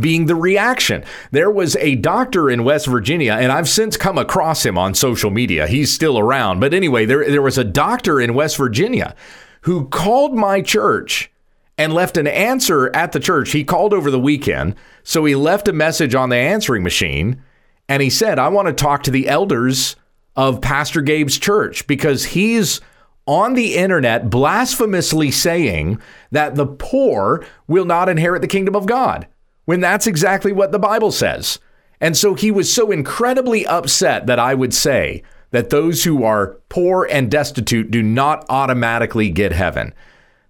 being 0.00 0.26
the 0.26 0.34
reaction. 0.34 1.04
There 1.30 1.50
was 1.50 1.76
a 1.76 1.94
doctor 1.96 2.50
in 2.50 2.64
West 2.64 2.86
Virginia, 2.86 3.34
and 3.34 3.52
I've 3.52 3.68
since 3.68 3.96
come 3.96 4.18
across 4.18 4.64
him 4.64 4.78
on 4.78 4.94
social 4.94 5.30
media. 5.30 5.66
He's 5.66 5.92
still 5.92 6.18
around. 6.18 6.60
But 6.60 6.74
anyway, 6.74 7.04
there, 7.04 7.28
there 7.30 7.42
was 7.42 7.58
a 7.58 7.64
doctor 7.64 8.20
in 8.20 8.34
West 8.34 8.56
Virginia 8.56 9.14
who 9.62 9.88
called 9.88 10.34
my 10.34 10.62
church 10.62 11.30
and 11.76 11.92
left 11.92 12.16
an 12.16 12.26
answer 12.26 12.94
at 12.94 13.12
the 13.12 13.20
church. 13.20 13.52
He 13.52 13.64
called 13.64 13.94
over 13.94 14.10
the 14.10 14.20
weekend. 14.20 14.74
So 15.02 15.24
he 15.24 15.34
left 15.34 15.68
a 15.68 15.72
message 15.72 16.14
on 16.14 16.28
the 16.28 16.36
answering 16.36 16.82
machine 16.82 17.42
and 17.88 18.02
he 18.02 18.10
said, 18.10 18.38
I 18.38 18.48
want 18.48 18.68
to 18.68 18.74
talk 18.74 19.02
to 19.04 19.10
the 19.10 19.28
elders 19.28 19.96
of 20.36 20.60
Pastor 20.60 21.00
Gabe's 21.00 21.38
church 21.38 21.86
because 21.86 22.26
he's 22.26 22.80
on 23.26 23.54
the 23.54 23.76
internet 23.76 24.28
blasphemously 24.28 25.30
saying 25.30 26.00
that 26.30 26.54
the 26.54 26.66
poor 26.66 27.44
will 27.66 27.84
not 27.84 28.08
inherit 28.08 28.42
the 28.42 28.48
kingdom 28.48 28.76
of 28.76 28.86
God 28.86 29.26
when 29.70 29.78
that's 29.78 30.08
exactly 30.08 30.50
what 30.50 30.72
the 30.72 30.80
Bible 30.80 31.12
says. 31.12 31.60
And 32.00 32.16
so 32.16 32.34
he 32.34 32.50
was 32.50 32.74
so 32.74 32.90
incredibly 32.90 33.64
upset 33.64 34.26
that 34.26 34.40
I 34.40 34.52
would 34.52 34.74
say 34.74 35.22
that 35.52 35.70
those 35.70 36.02
who 36.02 36.24
are 36.24 36.56
poor 36.68 37.06
and 37.08 37.30
destitute 37.30 37.88
do 37.88 38.02
not 38.02 38.44
automatically 38.48 39.30
get 39.30 39.52
heaven. 39.52 39.94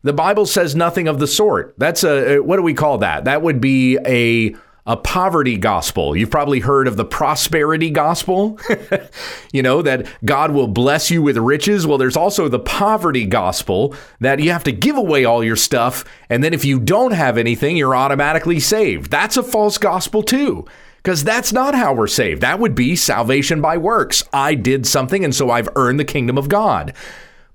The 0.03 0.15
Bible 0.15 0.47
says 0.47 0.75
nothing 0.75 1.07
of 1.07 1.19
the 1.19 1.27
sort. 1.27 1.75
That's 1.77 2.03
a 2.03 2.39
what 2.39 2.57
do 2.57 2.63
we 2.63 2.73
call 2.73 2.97
that? 2.97 3.27
That 3.27 3.43
would 3.43 3.61
be 3.61 3.99
a 4.07 4.57
a 4.87 4.97
poverty 4.97 5.57
gospel. 5.57 6.17
You've 6.17 6.31
probably 6.31 6.61
heard 6.61 6.89
of 6.89 6.97
the 6.97 7.05
prosperity 7.05 7.91
gospel, 7.91 8.59
you 9.53 9.63
know, 9.63 9.83
that 9.83 10.07
God 10.25 10.53
will 10.53 10.69
bless 10.69 11.11
you 11.11 11.23
with 11.23 11.37
riches. 11.37 11.87
Well, 11.87 11.99
there's 11.99 12.17
also 12.17 12.49
the 12.49 12.59
poverty 12.59 13.27
gospel 13.27 13.95
that 14.21 14.41
you 14.41 14.53
have 14.53 14.65
to 14.65 14.73
give 14.73 14.97
away 14.97 15.25
all 15.25 15.45
your 15.45 15.57
stuff. 15.57 16.05
And 16.29 16.43
then 16.43 16.55
if 16.55 16.65
you 16.65 16.81
don't 16.81 17.13
have 17.13 17.39
anything, 17.39 17.77
you're 17.77 17.97
automatically 17.97 18.61
saved. 18.61 19.11
That's 19.11 19.37
a 19.37 19.43
false 19.43 19.79
gospel, 19.79 20.23
too. 20.23 20.67
Because 20.97 21.25
that's 21.25 21.53
not 21.53 21.75
how 21.75 21.95
we're 21.95 22.07
saved. 22.07 22.43
That 22.43 22.59
would 22.59 22.75
be 22.75 22.95
salvation 22.95 23.63
by 23.63 23.79
works. 23.79 24.23
I 24.33 24.55
did 24.55 24.87
something, 24.87 25.25
and 25.25 25.35
so 25.35 25.51
I've 25.51 25.69
earned 25.75 25.99
the 25.99 26.05
kingdom 26.05 26.37
of 26.37 26.51
God. 26.51 26.95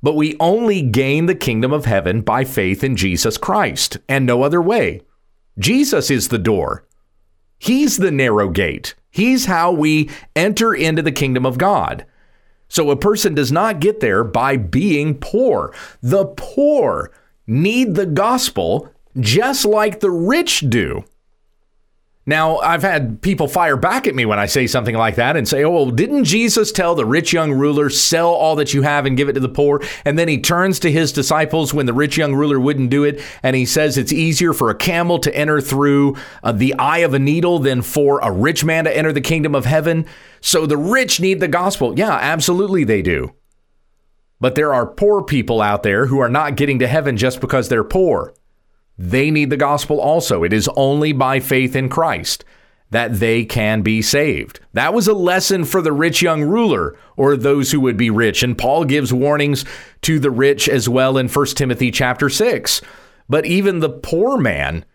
But 0.01 0.15
we 0.15 0.35
only 0.39 0.81
gain 0.81 1.25
the 1.25 1.35
kingdom 1.35 1.71
of 1.71 1.85
heaven 1.85 2.21
by 2.21 2.43
faith 2.43 2.83
in 2.83 2.95
Jesus 2.95 3.37
Christ, 3.37 3.97
and 4.09 4.25
no 4.25 4.41
other 4.41 4.61
way. 4.61 5.01
Jesus 5.59 6.09
is 6.09 6.29
the 6.29 6.39
door. 6.39 6.85
He's 7.57 7.97
the 7.97 8.11
narrow 8.11 8.49
gate. 8.49 8.95
He's 9.09 9.45
how 9.45 9.71
we 9.71 10.09
enter 10.35 10.73
into 10.73 11.01
the 11.01 11.11
kingdom 11.11 11.45
of 11.45 11.57
God. 11.57 12.05
So 12.67 12.91
a 12.91 12.97
person 12.97 13.33
does 13.33 13.51
not 13.51 13.79
get 13.79 13.99
there 13.99 14.23
by 14.23 14.57
being 14.57 15.15
poor. 15.15 15.73
The 16.01 16.25
poor 16.25 17.11
need 17.47 17.95
the 17.95 18.05
gospel 18.05 18.91
just 19.19 19.65
like 19.65 19.99
the 19.99 20.11
rich 20.11 20.65
do. 20.69 21.05
Now, 22.27 22.57
I've 22.57 22.81
had 22.81 23.21
people 23.21 23.47
fire 23.47 23.77
back 23.77 24.07
at 24.07 24.15
me 24.15 24.25
when 24.25 24.39
I 24.39 24.47
say 24.47 24.65
something 24.65 24.95
like 24.95 25.15
that 25.15 25.37
and 25.37 25.47
say, 25.47 25.63
oh, 25.63 25.69
well, 25.69 25.91
didn't 25.91 26.23
Jesus 26.23 26.71
tell 26.71 26.95
the 26.95 27.05
rich 27.05 27.31
young 27.31 27.51
ruler, 27.51 27.87
sell 27.91 28.29
all 28.29 28.55
that 28.55 28.73
you 28.73 28.81
have 28.81 29.05
and 29.05 29.15
give 29.15 29.29
it 29.29 29.33
to 29.33 29.39
the 29.39 29.47
poor? 29.47 29.83
And 30.05 30.17
then 30.17 30.27
he 30.27 30.39
turns 30.39 30.79
to 30.79 30.91
his 30.91 31.11
disciples 31.11 31.71
when 31.71 31.85
the 31.85 31.93
rich 31.93 32.17
young 32.17 32.33
ruler 32.33 32.59
wouldn't 32.59 32.89
do 32.89 33.03
it. 33.03 33.21
And 33.43 33.55
he 33.55 33.63
says 33.67 33.95
it's 33.95 34.11
easier 34.11 34.53
for 34.53 34.71
a 34.71 34.75
camel 34.75 35.19
to 35.19 35.35
enter 35.35 35.61
through 35.61 36.15
uh, 36.43 36.51
the 36.51 36.73
eye 36.79 36.99
of 36.99 37.13
a 37.13 37.19
needle 37.19 37.59
than 37.59 37.83
for 37.83 38.19
a 38.21 38.31
rich 38.31 38.65
man 38.65 38.85
to 38.85 38.97
enter 38.97 39.13
the 39.13 39.21
kingdom 39.21 39.53
of 39.53 39.65
heaven. 39.65 40.07
So 40.41 40.65
the 40.65 40.77
rich 40.77 41.19
need 41.19 41.39
the 41.39 41.47
gospel. 41.47 41.97
Yeah, 41.97 42.13
absolutely 42.13 42.85
they 42.85 43.03
do. 43.03 43.35
But 44.39 44.55
there 44.55 44.73
are 44.73 44.87
poor 44.87 45.23
people 45.23 45.61
out 45.61 45.83
there 45.83 46.07
who 46.07 46.19
are 46.19 46.29
not 46.29 46.57
getting 46.57 46.79
to 46.79 46.87
heaven 46.87 47.17
just 47.17 47.39
because 47.39 47.69
they're 47.69 47.83
poor. 47.83 48.33
They 48.97 49.31
need 49.31 49.49
the 49.49 49.57
gospel 49.57 49.99
also. 49.99 50.43
It 50.43 50.53
is 50.53 50.69
only 50.75 51.11
by 51.11 51.39
faith 51.39 51.75
in 51.75 51.89
Christ 51.89 52.45
that 52.91 53.15
they 53.19 53.43
can 53.43 53.81
be 53.81 54.01
saved. 54.01 54.59
That 54.73 54.93
was 54.93 55.07
a 55.07 55.13
lesson 55.13 55.65
for 55.65 55.81
the 55.81 55.91
rich 55.91 56.21
young 56.21 56.43
ruler 56.43 56.95
or 57.17 57.35
those 57.35 57.71
who 57.71 57.79
would 57.81 57.97
be 57.97 58.09
rich. 58.09 58.43
And 58.43 58.57
Paul 58.57 58.85
gives 58.85 59.11
warnings 59.11 59.65
to 60.03 60.19
the 60.19 60.31
rich 60.31 60.69
as 60.69 60.87
well 60.87 61.17
in 61.17 61.27
1 61.27 61.45
Timothy 61.47 61.91
chapter 61.91 62.29
6. 62.29 62.81
But 63.27 63.45
even 63.45 63.79
the 63.79 63.89
poor 63.89 64.37
man 64.37 64.85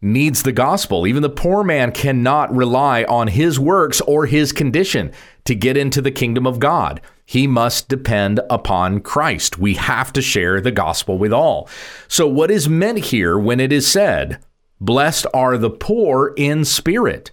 needs 0.00 0.42
the 0.42 0.52
gospel. 0.52 1.06
Even 1.06 1.22
the 1.22 1.30
poor 1.30 1.64
man 1.64 1.90
cannot 1.90 2.54
rely 2.54 3.04
on 3.04 3.28
his 3.28 3.58
works 3.58 4.00
or 4.02 4.26
his 4.26 4.52
condition 4.52 5.10
to 5.44 5.54
get 5.54 5.76
into 5.76 6.02
the 6.02 6.10
kingdom 6.10 6.46
of 6.46 6.58
God. 6.58 7.00
He 7.24 7.46
must 7.46 7.88
depend 7.88 8.40
upon 8.50 9.00
Christ. 9.00 9.58
We 9.58 9.74
have 9.74 10.12
to 10.12 10.22
share 10.22 10.60
the 10.60 10.70
gospel 10.70 11.16
with 11.16 11.32
all. 11.32 11.68
So, 12.06 12.28
what 12.28 12.50
is 12.50 12.68
meant 12.68 12.98
here 12.98 13.38
when 13.38 13.60
it 13.60 13.72
is 13.72 13.86
said, 13.86 14.40
Blessed 14.80 15.26
are 15.32 15.56
the 15.56 15.70
poor 15.70 16.34
in 16.36 16.64
spirit? 16.64 17.30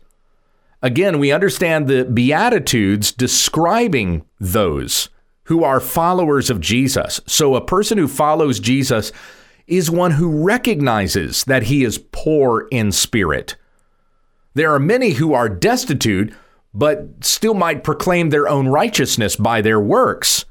Again, 0.82 1.19
we 1.19 1.32
understand 1.32 1.88
the 1.88 2.06
Beatitudes 2.06 3.12
describing 3.12 4.23
those 4.39 5.10
who 5.43 5.63
are 5.63 5.80
followers 5.80 6.49
of 6.49 6.62
Jesus. 6.62 7.19
So, 7.27 7.56
a 7.56 7.65
person 7.65 7.97
who 7.97 8.08
follows 8.08 8.60
Jesus 8.60 9.12
is 9.67 9.91
one 9.91 10.12
who 10.12 10.43
recognizes 10.43 11.43
that 11.43 11.63
he 11.63 11.84
is 11.84 12.04
poor 12.12 12.67
in 12.71 12.91
spirit. 12.91 13.56
There 14.54 14.73
are 14.73 14.80
many 14.80 15.12
who 15.12 15.34
are 15.34 15.47
destitute 15.47 16.34
but 16.74 17.08
still 17.22 17.54
might 17.54 17.84
proclaim 17.84 18.30
their 18.30 18.48
own 18.48 18.68
righteousness 18.68 19.36
by 19.36 19.62
their 19.62 19.80
works. 19.80 20.46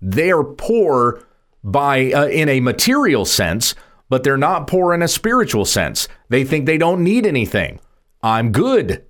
They're 0.00 0.44
poor 0.44 1.22
by 1.62 2.12
uh, 2.12 2.26
in 2.26 2.48
a 2.48 2.60
material 2.60 3.24
sense, 3.24 3.74
but 4.08 4.24
they're 4.24 4.36
not 4.36 4.66
poor 4.66 4.94
in 4.94 5.02
a 5.02 5.08
spiritual 5.08 5.64
sense. 5.64 6.08
They 6.28 6.44
think 6.44 6.66
they 6.66 6.78
don't 6.78 7.02
need 7.02 7.26
anything. 7.26 7.80
I'm 8.22 8.52
good. 8.52 9.04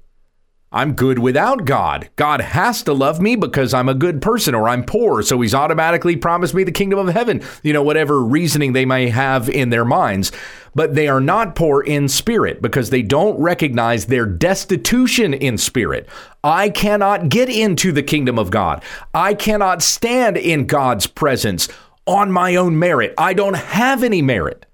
I'm 0.71 0.93
good 0.93 1.19
without 1.19 1.65
God. 1.65 2.11
God 2.17 2.43
has 2.43 2.83
to 2.83 2.93
love 2.93 3.23
me 3.23 3.37
because 3.37 3.73
I'm 3.73 3.89
a 3.89 3.95
good 3.95 4.21
person 4.21 4.55
or 4.55 4.69
I'm 4.69 4.85
poor, 4.85 5.23
so 5.23 5.41
he's 5.41 5.55
automatically 5.55 6.15
promised 6.15 6.53
me 6.53 6.63
the 6.63 6.73
kingdom 6.73 6.99
of 6.99 7.15
heaven. 7.15 7.43
You 7.63 7.73
know, 7.73 7.83
whatever 7.83 8.23
reasoning 8.23 8.75
they 8.75 8.85
may 8.85 9.09
have 9.09 9.49
in 9.49 9.71
their 9.71 9.87
minds. 9.87 10.31
But 10.75 10.95
they 10.95 11.09
are 11.09 11.23
not 11.23 11.57
poor 11.57 11.81
in 11.83 12.07
spirit 12.09 12.61
because 12.61 12.91
they 12.91 13.01
don't 13.01 13.41
recognize 13.41 14.07
their 14.07 14.27
destitution 14.27 15.33
in 15.33 15.57
spirit. 15.57 16.07
I 16.45 16.69
cannot 16.69 17.31
get 17.31 17.49
into 17.49 17.91
the 17.91 18.03
kingdom 18.03 18.39
of 18.39 18.51
God. 18.51 18.85
I 19.15 19.33
cannot 19.33 19.83
stand 19.83 20.37
in 20.37 20.67
God's 20.67 21.07
presence 21.07 21.69
on 22.07 22.31
my 22.31 22.57
own 22.57 22.79
merit. 22.79 23.15
I 23.17 23.33
don't 23.33 23.57
have 23.57 24.03
any 24.03 24.21
merit 24.21 24.67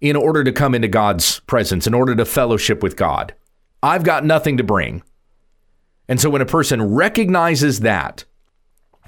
in 0.00 0.16
order 0.16 0.42
to 0.42 0.52
come 0.52 0.74
into 0.74 0.88
God's 0.88 1.40
presence, 1.40 1.86
in 1.86 1.94
order 1.94 2.16
to 2.16 2.24
fellowship 2.24 2.82
with 2.82 2.96
God. 2.96 3.34
I've 3.84 4.02
got 4.02 4.24
nothing 4.24 4.56
to 4.56 4.64
bring. 4.64 5.02
And 6.08 6.18
so 6.18 6.30
when 6.30 6.40
a 6.40 6.46
person 6.46 6.94
recognizes 6.94 7.80
that, 7.80 8.24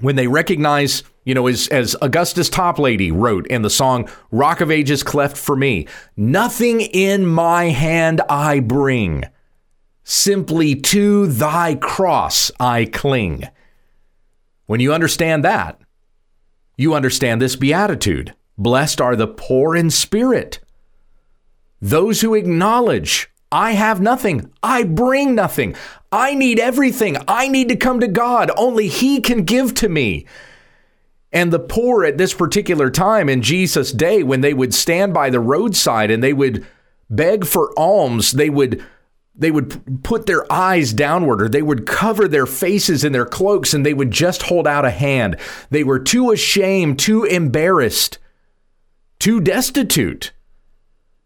when 0.01 0.17
they 0.17 0.27
recognize, 0.27 1.03
you 1.25 1.33
know, 1.33 1.47
as, 1.47 1.67
as 1.69 1.97
Augustus 2.03 2.51
Toplady 2.51 3.11
wrote 3.11 3.47
in 3.47 3.63
the 3.63 3.71
song 3.71 4.07
Rock 4.31 4.61
of 4.61 4.71
Ages 4.71 5.03
Cleft 5.03 5.35
for 5.35 5.57
Me, 5.57 5.87
nothing 6.15 6.83
in 6.83 7.25
my 7.25 7.71
hand 7.71 8.21
I 8.29 8.61
bring, 8.61 9.25
simply 10.05 10.75
to 10.75 11.27
thy 11.27 11.77
cross 11.77 12.51
I 12.61 12.85
cling. 12.85 13.49
When 14.67 14.81
you 14.81 14.93
understand 14.93 15.43
that, 15.43 15.81
you 16.77 16.93
understand 16.93 17.41
this 17.41 17.57
beatitude. 17.57 18.35
Blessed 18.59 19.01
are 19.01 19.17
the 19.17 19.27
poor 19.27 19.75
in 19.75 19.89
spirit, 19.89 20.61
those 21.81 22.21
who 22.21 22.35
acknowledge 22.35 23.31
I 23.51 23.73
have 23.73 24.01
nothing. 24.01 24.51
I 24.63 24.83
bring 24.83 25.35
nothing. 25.35 25.77
I 26.11 26.35
need 26.35 26.59
everything. 26.59 27.17
I 27.29 27.49
need 27.49 27.69
to 27.69 27.77
come 27.77 28.01
to 28.01 28.09
God. 28.09 28.51
Only 28.57 28.89
He 28.89 29.21
can 29.21 29.45
give 29.45 29.75
to 29.75 29.89
me. 29.89 30.27
And 31.33 31.53
the 31.53 31.59
poor 31.59 32.05
at 32.05 32.19
this 32.19 32.35
particular 32.35 32.91
time 32.91 33.29
in 33.29 33.43
Jesus' 33.43 33.93
day, 33.93 34.23
when 34.23 34.41
they 34.41 34.55
would 34.55 34.75
stand 34.75 35.13
by 35.13 35.31
the 35.31 35.41
roadside 35.41 36.11
and 36.11 36.23
they 36.23 36.33
would 36.33 36.67
beg 37.11 37.45
for 37.45 37.73
alms, 37.79 38.33
they 38.33 38.51
would 38.51 38.85
they 39.39 39.51
would 39.51 40.03
put 40.03 40.25
their 40.25 40.51
eyes 40.51 40.95
downward 40.95 41.43
or 41.43 41.49
they 41.49 41.61
would 41.61 41.85
cover 41.85 42.27
their 42.27 42.47
faces 42.47 43.05
in 43.05 43.13
their 43.13 43.27
cloaks 43.27 43.75
and 43.75 43.85
they 43.85 43.93
would 43.93 44.11
just 44.11 44.45
hold 44.45 44.67
out 44.67 44.87
a 44.87 44.91
hand. 44.91 45.37
They 45.69 45.85
were 45.85 45.99
too 45.99 46.31
ashamed, 46.31 46.99
too 46.99 47.25
embarrassed, 47.25 48.19
too 49.19 49.43
destitute 49.43 50.33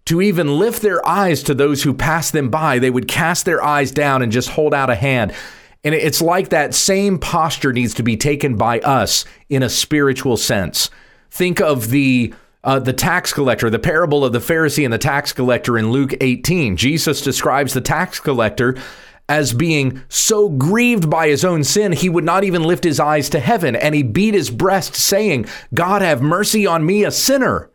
to 0.06 0.20
even 0.20 0.58
lift 0.58 0.82
their 0.82 1.06
eyes 1.06 1.42
to 1.44 1.54
those 1.54 1.82
who 1.82 1.94
pass 1.94 2.30
them 2.30 2.48
by. 2.48 2.78
They 2.78 2.90
would 2.90 3.08
cast 3.08 3.44
their 3.44 3.62
eyes 3.62 3.90
down 3.90 4.22
and 4.22 4.32
just 4.32 4.50
hold 4.50 4.74
out 4.74 4.90
a 4.90 4.94
hand. 4.94 5.32
And 5.84 5.94
it's 5.94 6.20
like 6.20 6.50
that 6.50 6.74
same 6.74 7.18
posture 7.18 7.72
needs 7.72 7.94
to 7.94 8.02
be 8.02 8.16
taken 8.16 8.56
by 8.56 8.80
us 8.80 9.24
in 9.48 9.62
a 9.62 9.68
spiritual 9.68 10.36
sense. 10.36 10.90
think 11.30 11.60
of 11.60 11.90
the 11.90 12.34
uh, 12.62 12.78
the 12.78 12.92
tax 12.92 13.32
collector, 13.32 13.70
the 13.70 13.78
parable 13.78 14.22
of 14.22 14.34
the 14.34 14.38
Pharisee 14.38 14.84
and 14.84 14.92
the 14.92 14.98
tax 14.98 15.32
collector 15.32 15.78
in 15.78 15.92
Luke 15.92 16.12
18. 16.20 16.76
Jesus 16.76 17.22
describes 17.22 17.72
the 17.72 17.80
tax 17.80 18.20
collector 18.20 18.76
as 19.30 19.54
being 19.54 20.02
so 20.08 20.48
grieved 20.48 21.08
by 21.08 21.28
his 21.28 21.44
own 21.44 21.62
sin, 21.62 21.92
he 21.92 22.08
would 22.08 22.24
not 22.24 22.42
even 22.42 22.64
lift 22.64 22.82
his 22.82 22.98
eyes 22.98 23.28
to 23.30 23.38
heaven, 23.38 23.76
and 23.76 23.94
he 23.94 24.02
beat 24.02 24.34
his 24.34 24.50
breast, 24.50 24.96
saying, 24.96 25.46
God, 25.72 26.02
have 26.02 26.20
mercy 26.20 26.66
on 26.66 26.84
me, 26.84 27.04
a 27.04 27.12
sinner. 27.12 27.70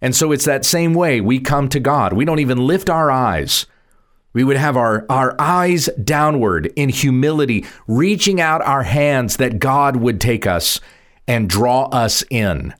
And 0.00 0.14
so 0.14 0.32
it's 0.32 0.44
that 0.44 0.64
same 0.64 0.94
way 0.94 1.20
we 1.20 1.38
come 1.38 1.68
to 1.70 1.80
God. 1.80 2.12
We 2.12 2.24
don't 2.24 2.40
even 2.40 2.66
lift 2.66 2.90
our 2.90 3.10
eyes. 3.10 3.66
We 4.32 4.44
would 4.44 4.58
have 4.58 4.76
our, 4.76 5.06
our 5.08 5.34
eyes 5.38 5.88
downward 6.04 6.72
in 6.76 6.90
humility, 6.90 7.64
reaching 7.86 8.40
out 8.40 8.60
our 8.62 8.82
hands 8.82 9.38
that 9.38 9.58
God 9.58 9.96
would 9.96 10.20
take 10.20 10.46
us 10.46 10.80
and 11.26 11.48
draw 11.48 11.84
us 11.84 12.22
in. 12.30 12.74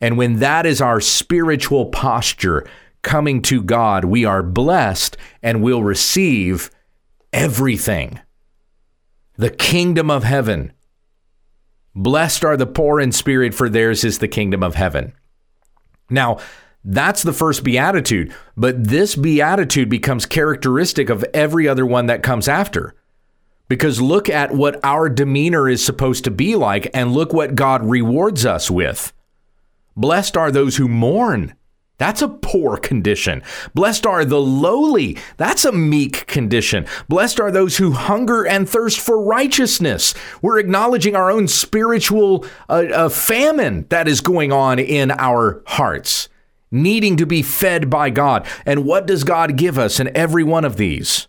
And 0.00 0.16
when 0.16 0.38
that 0.38 0.64
is 0.64 0.80
our 0.80 1.00
spiritual 1.00 1.86
posture, 1.86 2.64
coming 3.02 3.42
to 3.42 3.62
God, 3.62 4.04
we 4.04 4.24
are 4.24 4.42
blessed 4.42 5.16
and 5.42 5.62
will 5.62 5.82
receive 5.82 6.70
everything. 7.32 8.20
The 9.36 9.50
kingdom 9.50 10.10
of 10.10 10.24
heaven. 10.24 10.72
Blessed 11.94 12.44
are 12.44 12.56
the 12.56 12.66
poor 12.66 13.00
in 13.00 13.12
spirit, 13.12 13.54
for 13.54 13.68
theirs 13.68 14.04
is 14.04 14.18
the 14.18 14.28
kingdom 14.28 14.62
of 14.62 14.76
heaven. 14.76 15.12
Now, 16.12 16.38
that's 16.84 17.22
the 17.22 17.32
first 17.32 17.62
beatitude, 17.62 18.34
but 18.56 18.84
this 18.84 19.14
beatitude 19.14 19.88
becomes 19.88 20.26
characteristic 20.26 21.10
of 21.10 21.24
every 21.32 21.68
other 21.68 21.86
one 21.86 22.06
that 22.06 22.22
comes 22.22 22.48
after. 22.48 22.94
Because 23.68 24.00
look 24.00 24.28
at 24.28 24.52
what 24.52 24.80
our 24.84 25.08
demeanor 25.08 25.68
is 25.68 25.84
supposed 25.84 26.24
to 26.24 26.30
be 26.30 26.56
like, 26.56 26.90
and 26.92 27.12
look 27.12 27.32
what 27.32 27.54
God 27.54 27.84
rewards 27.84 28.44
us 28.44 28.70
with. 28.70 29.12
Blessed 29.96 30.36
are 30.36 30.50
those 30.50 30.76
who 30.76 30.88
mourn, 30.88 31.54
that's 31.98 32.22
a 32.22 32.28
poor 32.28 32.76
condition. 32.76 33.42
Blessed 33.74 34.06
are 34.06 34.24
the 34.24 34.40
lowly. 34.40 35.18
That's 35.36 35.64
a 35.64 35.72
meek 35.72 36.26
condition. 36.26 36.86
Blessed 37.08 37.38
are 37.38 37.52
those 37.52 37.76
who 37.76 37.92
hunger 37.92 38.44
and 38.44 38.68
thirst 38.68 38.98
for 38.98 39.22
righteousness. 39.22 40.14
We're 40.40 40.58
acknowledging 40.58 41.14
our 41.14 41.30
own 41.30 41.46
spiritual 41.48 42.44
uh, 42.68 42.86
uh, 42.92 43.08
famine 43.08 43.86
that 43.90 44.08
is 44.08 44.20
going 44.20 44.52
on 44.52 44.78
in 44.78 45.12
our 45.12 45.62
hearts, 45.66 46.28
needing 46.70 47.16
to 47.18 47.26
be 47.26 47.42
fed 47.42 47.88
by 47.88 48.10
God. 48.10 48.46
And 48.66 48.84
what 48.84 49.06
does 49.06 49.22
God 49.22 49.56
give 49.56 49.78
us 49.78 50.00
in 50.00 50.14
every 50.16 50.42
one 50.42 50.64
of 50.64 50.76
these? 50.76 51.28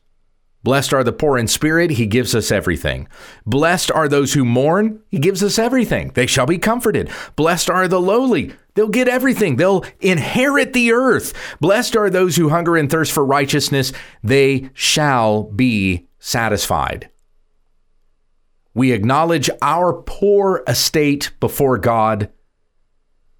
Blessed 0.63 0.93
are 0.93 1.03
the 1.03 1.11
poor 1.11 1.37
in 1.37 1.47
spirit, 1.47 1.91
he 1.91 2.05
gives 2.05 2.33
us 2.33 2.49
everything. 2.49 3.09
Blessed 3.45 3.91
are 3.91 4.07
those 4.07 4.33
who 4.33 4.45
mourn, 4.45 5.01
he 5.09 5.19
gives 5.19 5.43
us 5.43 5.59
everything. 5.59 6.11
They 6.15 6.25
shall 6.25 6.45
be 6.45 6.57
comforted. 6.57 7.09
Blessed 7.35 7.69
are 7.69 7.89
the 7.89 7.99
lowly, 7.99 8.53
they'll 8.73 8.87
get 8.87 9.09
everything. 9.09 9.57
They'll 9.57 9.85
inherit 9.99 10.71
the 10.71 10.93
earth. 10.93 11.33
Blessed 11.59 11.97
are 11.97 12.09
those 12.09 12.37
who 12.37 12.49
hunger 12.49 12.77
and 12.77 12.89
thirst 12.89 13.11
for 13.11 13.25
righteousness, 13.25 13.91
they 14.23 14.69
shall 14.73 15.43
be 15.43 16.07
satisfied. 16.17 17.09
We 18.73 18.93
acknowledge 18.93 19.49
our 19.61 19.93
poor 19.93 20.63
estate 20.65 21.31
before 21.41 21.77
God, 21.77 22.29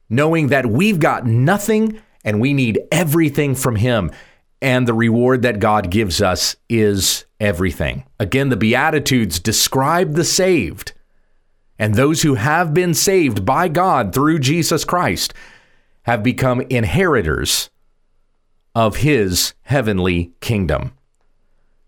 knowing 0.10 0.48
that 0.48 0.66
we've 0.66 1.00
got 1.00 1.26
nothing 1.26 2.02
and 2.26 2.40
we 2.40 2.54
need 2.54 2.82
everything 2.92 3.56
from 3.56 3.78
him 3.78 4.12
and 4.64 4.88
the 4.88 4.94
reward 4.94 5.42
that 5.42 5.60
God 5.60 5.92
gives 5.92 6.22
us 6.22 6.56
is 6.70 7.26
everything. 7.40 8.06
Again, 8.20 8.50
the 8.50 8.56
Beatitudes 8.56 9.40
describe 9.40 10.14
the 10.14 10.24
saved 10.24 10.94
and 11.78 11.96
those 11.96 12.22
who 12.22 12.36
have 12.36 12.74
been 12.74 12.94
saved 12.94 13.46
by 13.46 13.68
God 13.68 14.14
through 14.14 14.40
Jesus 14.40 14.86
Christ 14.86 15.34
have 16.04 16.24
become 16.24 16.62
inheritors 16.70 17.70
of 18.74 18.98
his 18.98 19.54
heavenly 19.64 20.32
kingdom. 20.40 20.94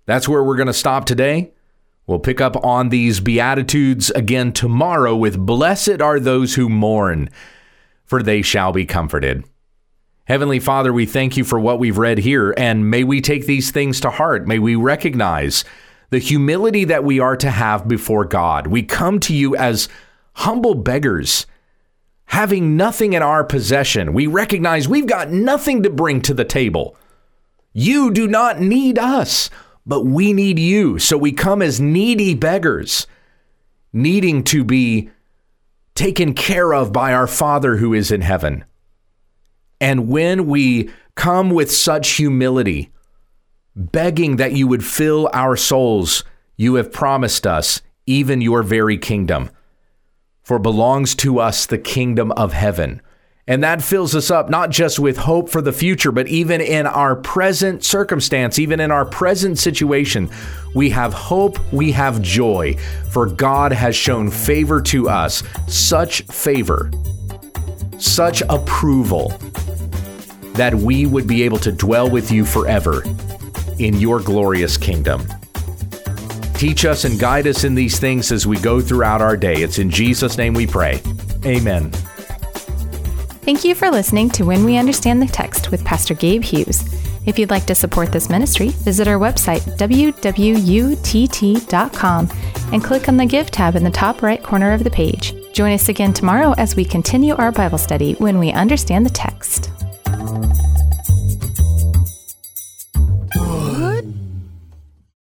That's 0.06 0.28
where 0.28 0.44
we're 0.44 0.58
going 0.58 0.68
to 0.68 0.74
stop 0.74 1.06
today. 1.06 1.52
We'll 2.08 2.20
pick 2.20 2.42
up 2.42 2.64
on 2.64 2.90
these 2.90 3.20
Beatitudes 3.20 4.12
again 4.12 4.52
tomorrow 4.52 5.16
with 5.16 5.40
Blessed 5.40 6.02
are 6.02 6.20
those 6.20 6.56
who 6.56 6.70
mourn, 6.70 7.30
for 8.04 8.22
they 8.22 8.42
shall 8.42 8.72
be 8.72 8.86
comforted. 8.86 9.46
Heavenly 10.26 10.60
Father, 10.60 10.92
we 10.92 11.06
thank 11.06 11.38
you 11.38 11.44
for 11.44 11.60
what 11.60 11.78
we've 11.78 12.00
read 12.00 12.18
here, 12.18 12.52
and 12.58 12.90
may 12.90 13.04
we 13.04 13.22
take 13.22 13.46
these 13.46 13.70
things 13.70 14.00
to 14.02 14.10
heart. 14.10 14.48
May 14.48 14.58
we 14.58 14.76
recognize 14.76 15.64
the 16.10 16.18
humility 16.18 16.84
that 16.86 17.04
we 17.04 17.20
are 17.20 17.38
to 17.38 17.52
have 17.52 17.88
before 17.88 18.26
God. 18.26 18.66
We 18.66 18.82
come 18.82 19.20
to 19.20 19.36
you 19.36 19.56
as 19.56 19.88
humble 20.34 20.74
beggars, 20.74 21.46
having 22.26 22.76
nothing 22.76 23.14
in 23.14 23.22
our 23.22 23.44
possession. 23.44 24.14
We 24.14 24.26
recognize 24.26 24.88
we've 24.88 25.06
got 25.06 25.30
nothing 25.30 25.84
to 25.84 25.92
bring 25.92 26.22
to 26.22 26.34
the 26.34 26.44
table. 26.44 26.98
You 27.72 28.10
do 28.10 28.28
not 28.28 28.60
need 28.60 28.98
us, 28.98 29.52
but 29.86 30.08
we 30.08 30.34
need 30.34 30.58
you. 30.58 30.98
So 30.98 31.20
we 31.20 31.34
come 31.34 31.62
as 31.62 31.80
needy 31.80 32.34
beggars, 32.34 33.06
needing 33.94 34.44
to 34.46 34.64
be 34.64 35.12
taken 35.94 36.34
care 36.34 36.74
of 36.74 36.92
by 36.92 37.14
our 37.14 37.28
Father 37.28 37.78
who 37.78 37.94
is 37.94 38.10
in 38.10 38.22
heaven. 38.22 38.66
And 39.80 40.08
when 40.08 40.48
we 40.48 40.90
come 41.16 41.50
with 41.50 41.72
such 41.72 42.12
humility, 42.12 42.92
begging 43.76 44.38
that 44.38 44.54
you 44.54 44.68
would 44.68 44.86
fill 44.86 45.30
our 45.34 45.56
souls, 45.56 46.24
you 46.56 46.76
have 46.76 46.92
promised 46.92 47.46
us 47.46 47.82
even 48.06 48.42
your 48.42 48.64
very 48.64 48.98
kingdom. 48.98 49.50
For 50.44 50.60
belongs 50.60 51.16
to 51.16 51.40
us 51.40 51.66
the 51.66 51.80
kingdom 51.80 52.32
of 52.34 52.54
heaven. 52.54 53.02
And 53.48 53.64
that 53.64 53.82
fills 53.82 54.16
us 54.16 54.32
up 54.32 54.50
not 54.50 54.72
just 54.72 55.00
with 55.00 55.18
hope 55.18 55.50
for 55.50 55.62
the 55.62 55.74
future, 55.74 56.12
but 56.12 56.28
even 56.28 56.62
in 56.62 56.88
our 56.88 57.16
present 57.16 57.84
circumstance, 57.84 58.58
even 58.58 58.80
in 58.80 58.92
our 58.92 59.06
present 59.06 59.60
situation, 59.60 60.30
we 60.74 60.90
have 60.92 61.14
hope, 61.14 61.60
we 61.72 61.92
have 61.92 62.22
joy, 62.24 62.76
for 63.12 63.28
God 63.28 63.72
has 63.72 63.96
shown 63.96 64.32
favor 64.32 64.82
to 64.84 65.10
us, 65.10 65.44
such 65.68 66.24
favor, 66.24 66.92
such 68.00 68.42
approval 68.50 69.32
that 70.56 70.74
we 70.74 71.06
would 71.06 71.28
be 71.28 71.44
able 71.44 71.60
to 71.60 71.72
dwell 71.72 72.10
with 72.10 72.32
you 72.32 72.46
forever 72.46 73.04
in 73.80 73.96
your 73.96 74.20
glorious 74.20 74.78
kingdom. 74.78 75.26
Teach 76.54 76.86
us 76.86 77.04
and 77.04 77.20
guide 77.20 77.48
us 77.48 77.64
in 77.64 77.76
these 77.76 78.00
things 78.00 78.32
as 78.32 78.48
we 78.48 78.58
go 78.58 78.80
throughout 78.80 79.22
our 79.22 79.36
day. 79.36 79.62
It's 79.62 79.80
in 79.80 79.90
Jesus' 79.90 80.38
name 80.38 80.54
we 80.54 80.66
pray. 80.66 81.02
Amen. 81.46 81.92
Thank 83.44 83.64
you 83.64 83.76
for 83.76 83.92
listening 83.92 84.30
to 84.32 84.44
When 84.44 84.66
We 84.66 84.78
Understand 84.78 85.22
the 85.22 85.28
Text 85.28 85.70
with 85.70 85.86
Pastor 85.86 86.16
Gabe 86.16 86.44
Hughes. 86.44 86.84
If 87.26 87.38
you'd 87.38 87.50
like 87.50 87.66
to 87.66 87.76
support 87.76 88.12
this 88.12 88.30
ministry, 88.30 88.70
visit 88.70 89.08
our 89.08 89.20
website, 89.20 89.62
wwutt.com, 89.78 90.20
and 92.72 92.84
click 92.84 93.08
on 93.08 93.18
the 93.18 93.26
Give 93.26 93.52
tab 93.52 93.76
in 93.76 93.84
the 93.84 93.92
top 93.92 94.22
right 94.22 94.42
corner 94.42 94.72
of 94.74 94.84
the 94.84 94.90
page. 94.90 95.34
Join 95.54 95.74
us 95.74 95.90
again 95.90 96.14
tomorrow 96.14 96.54
as 96.58 96.76
we 96.76 96.86
continue 96.86 97.36
our 97.36 97.52
Bible 97.52 97.78
study 97.78 98.14
when 98.14 98.40
we 98.40 98.52
understand 98.52 99.06
the 99.06 99.12
text. 99.12 99.75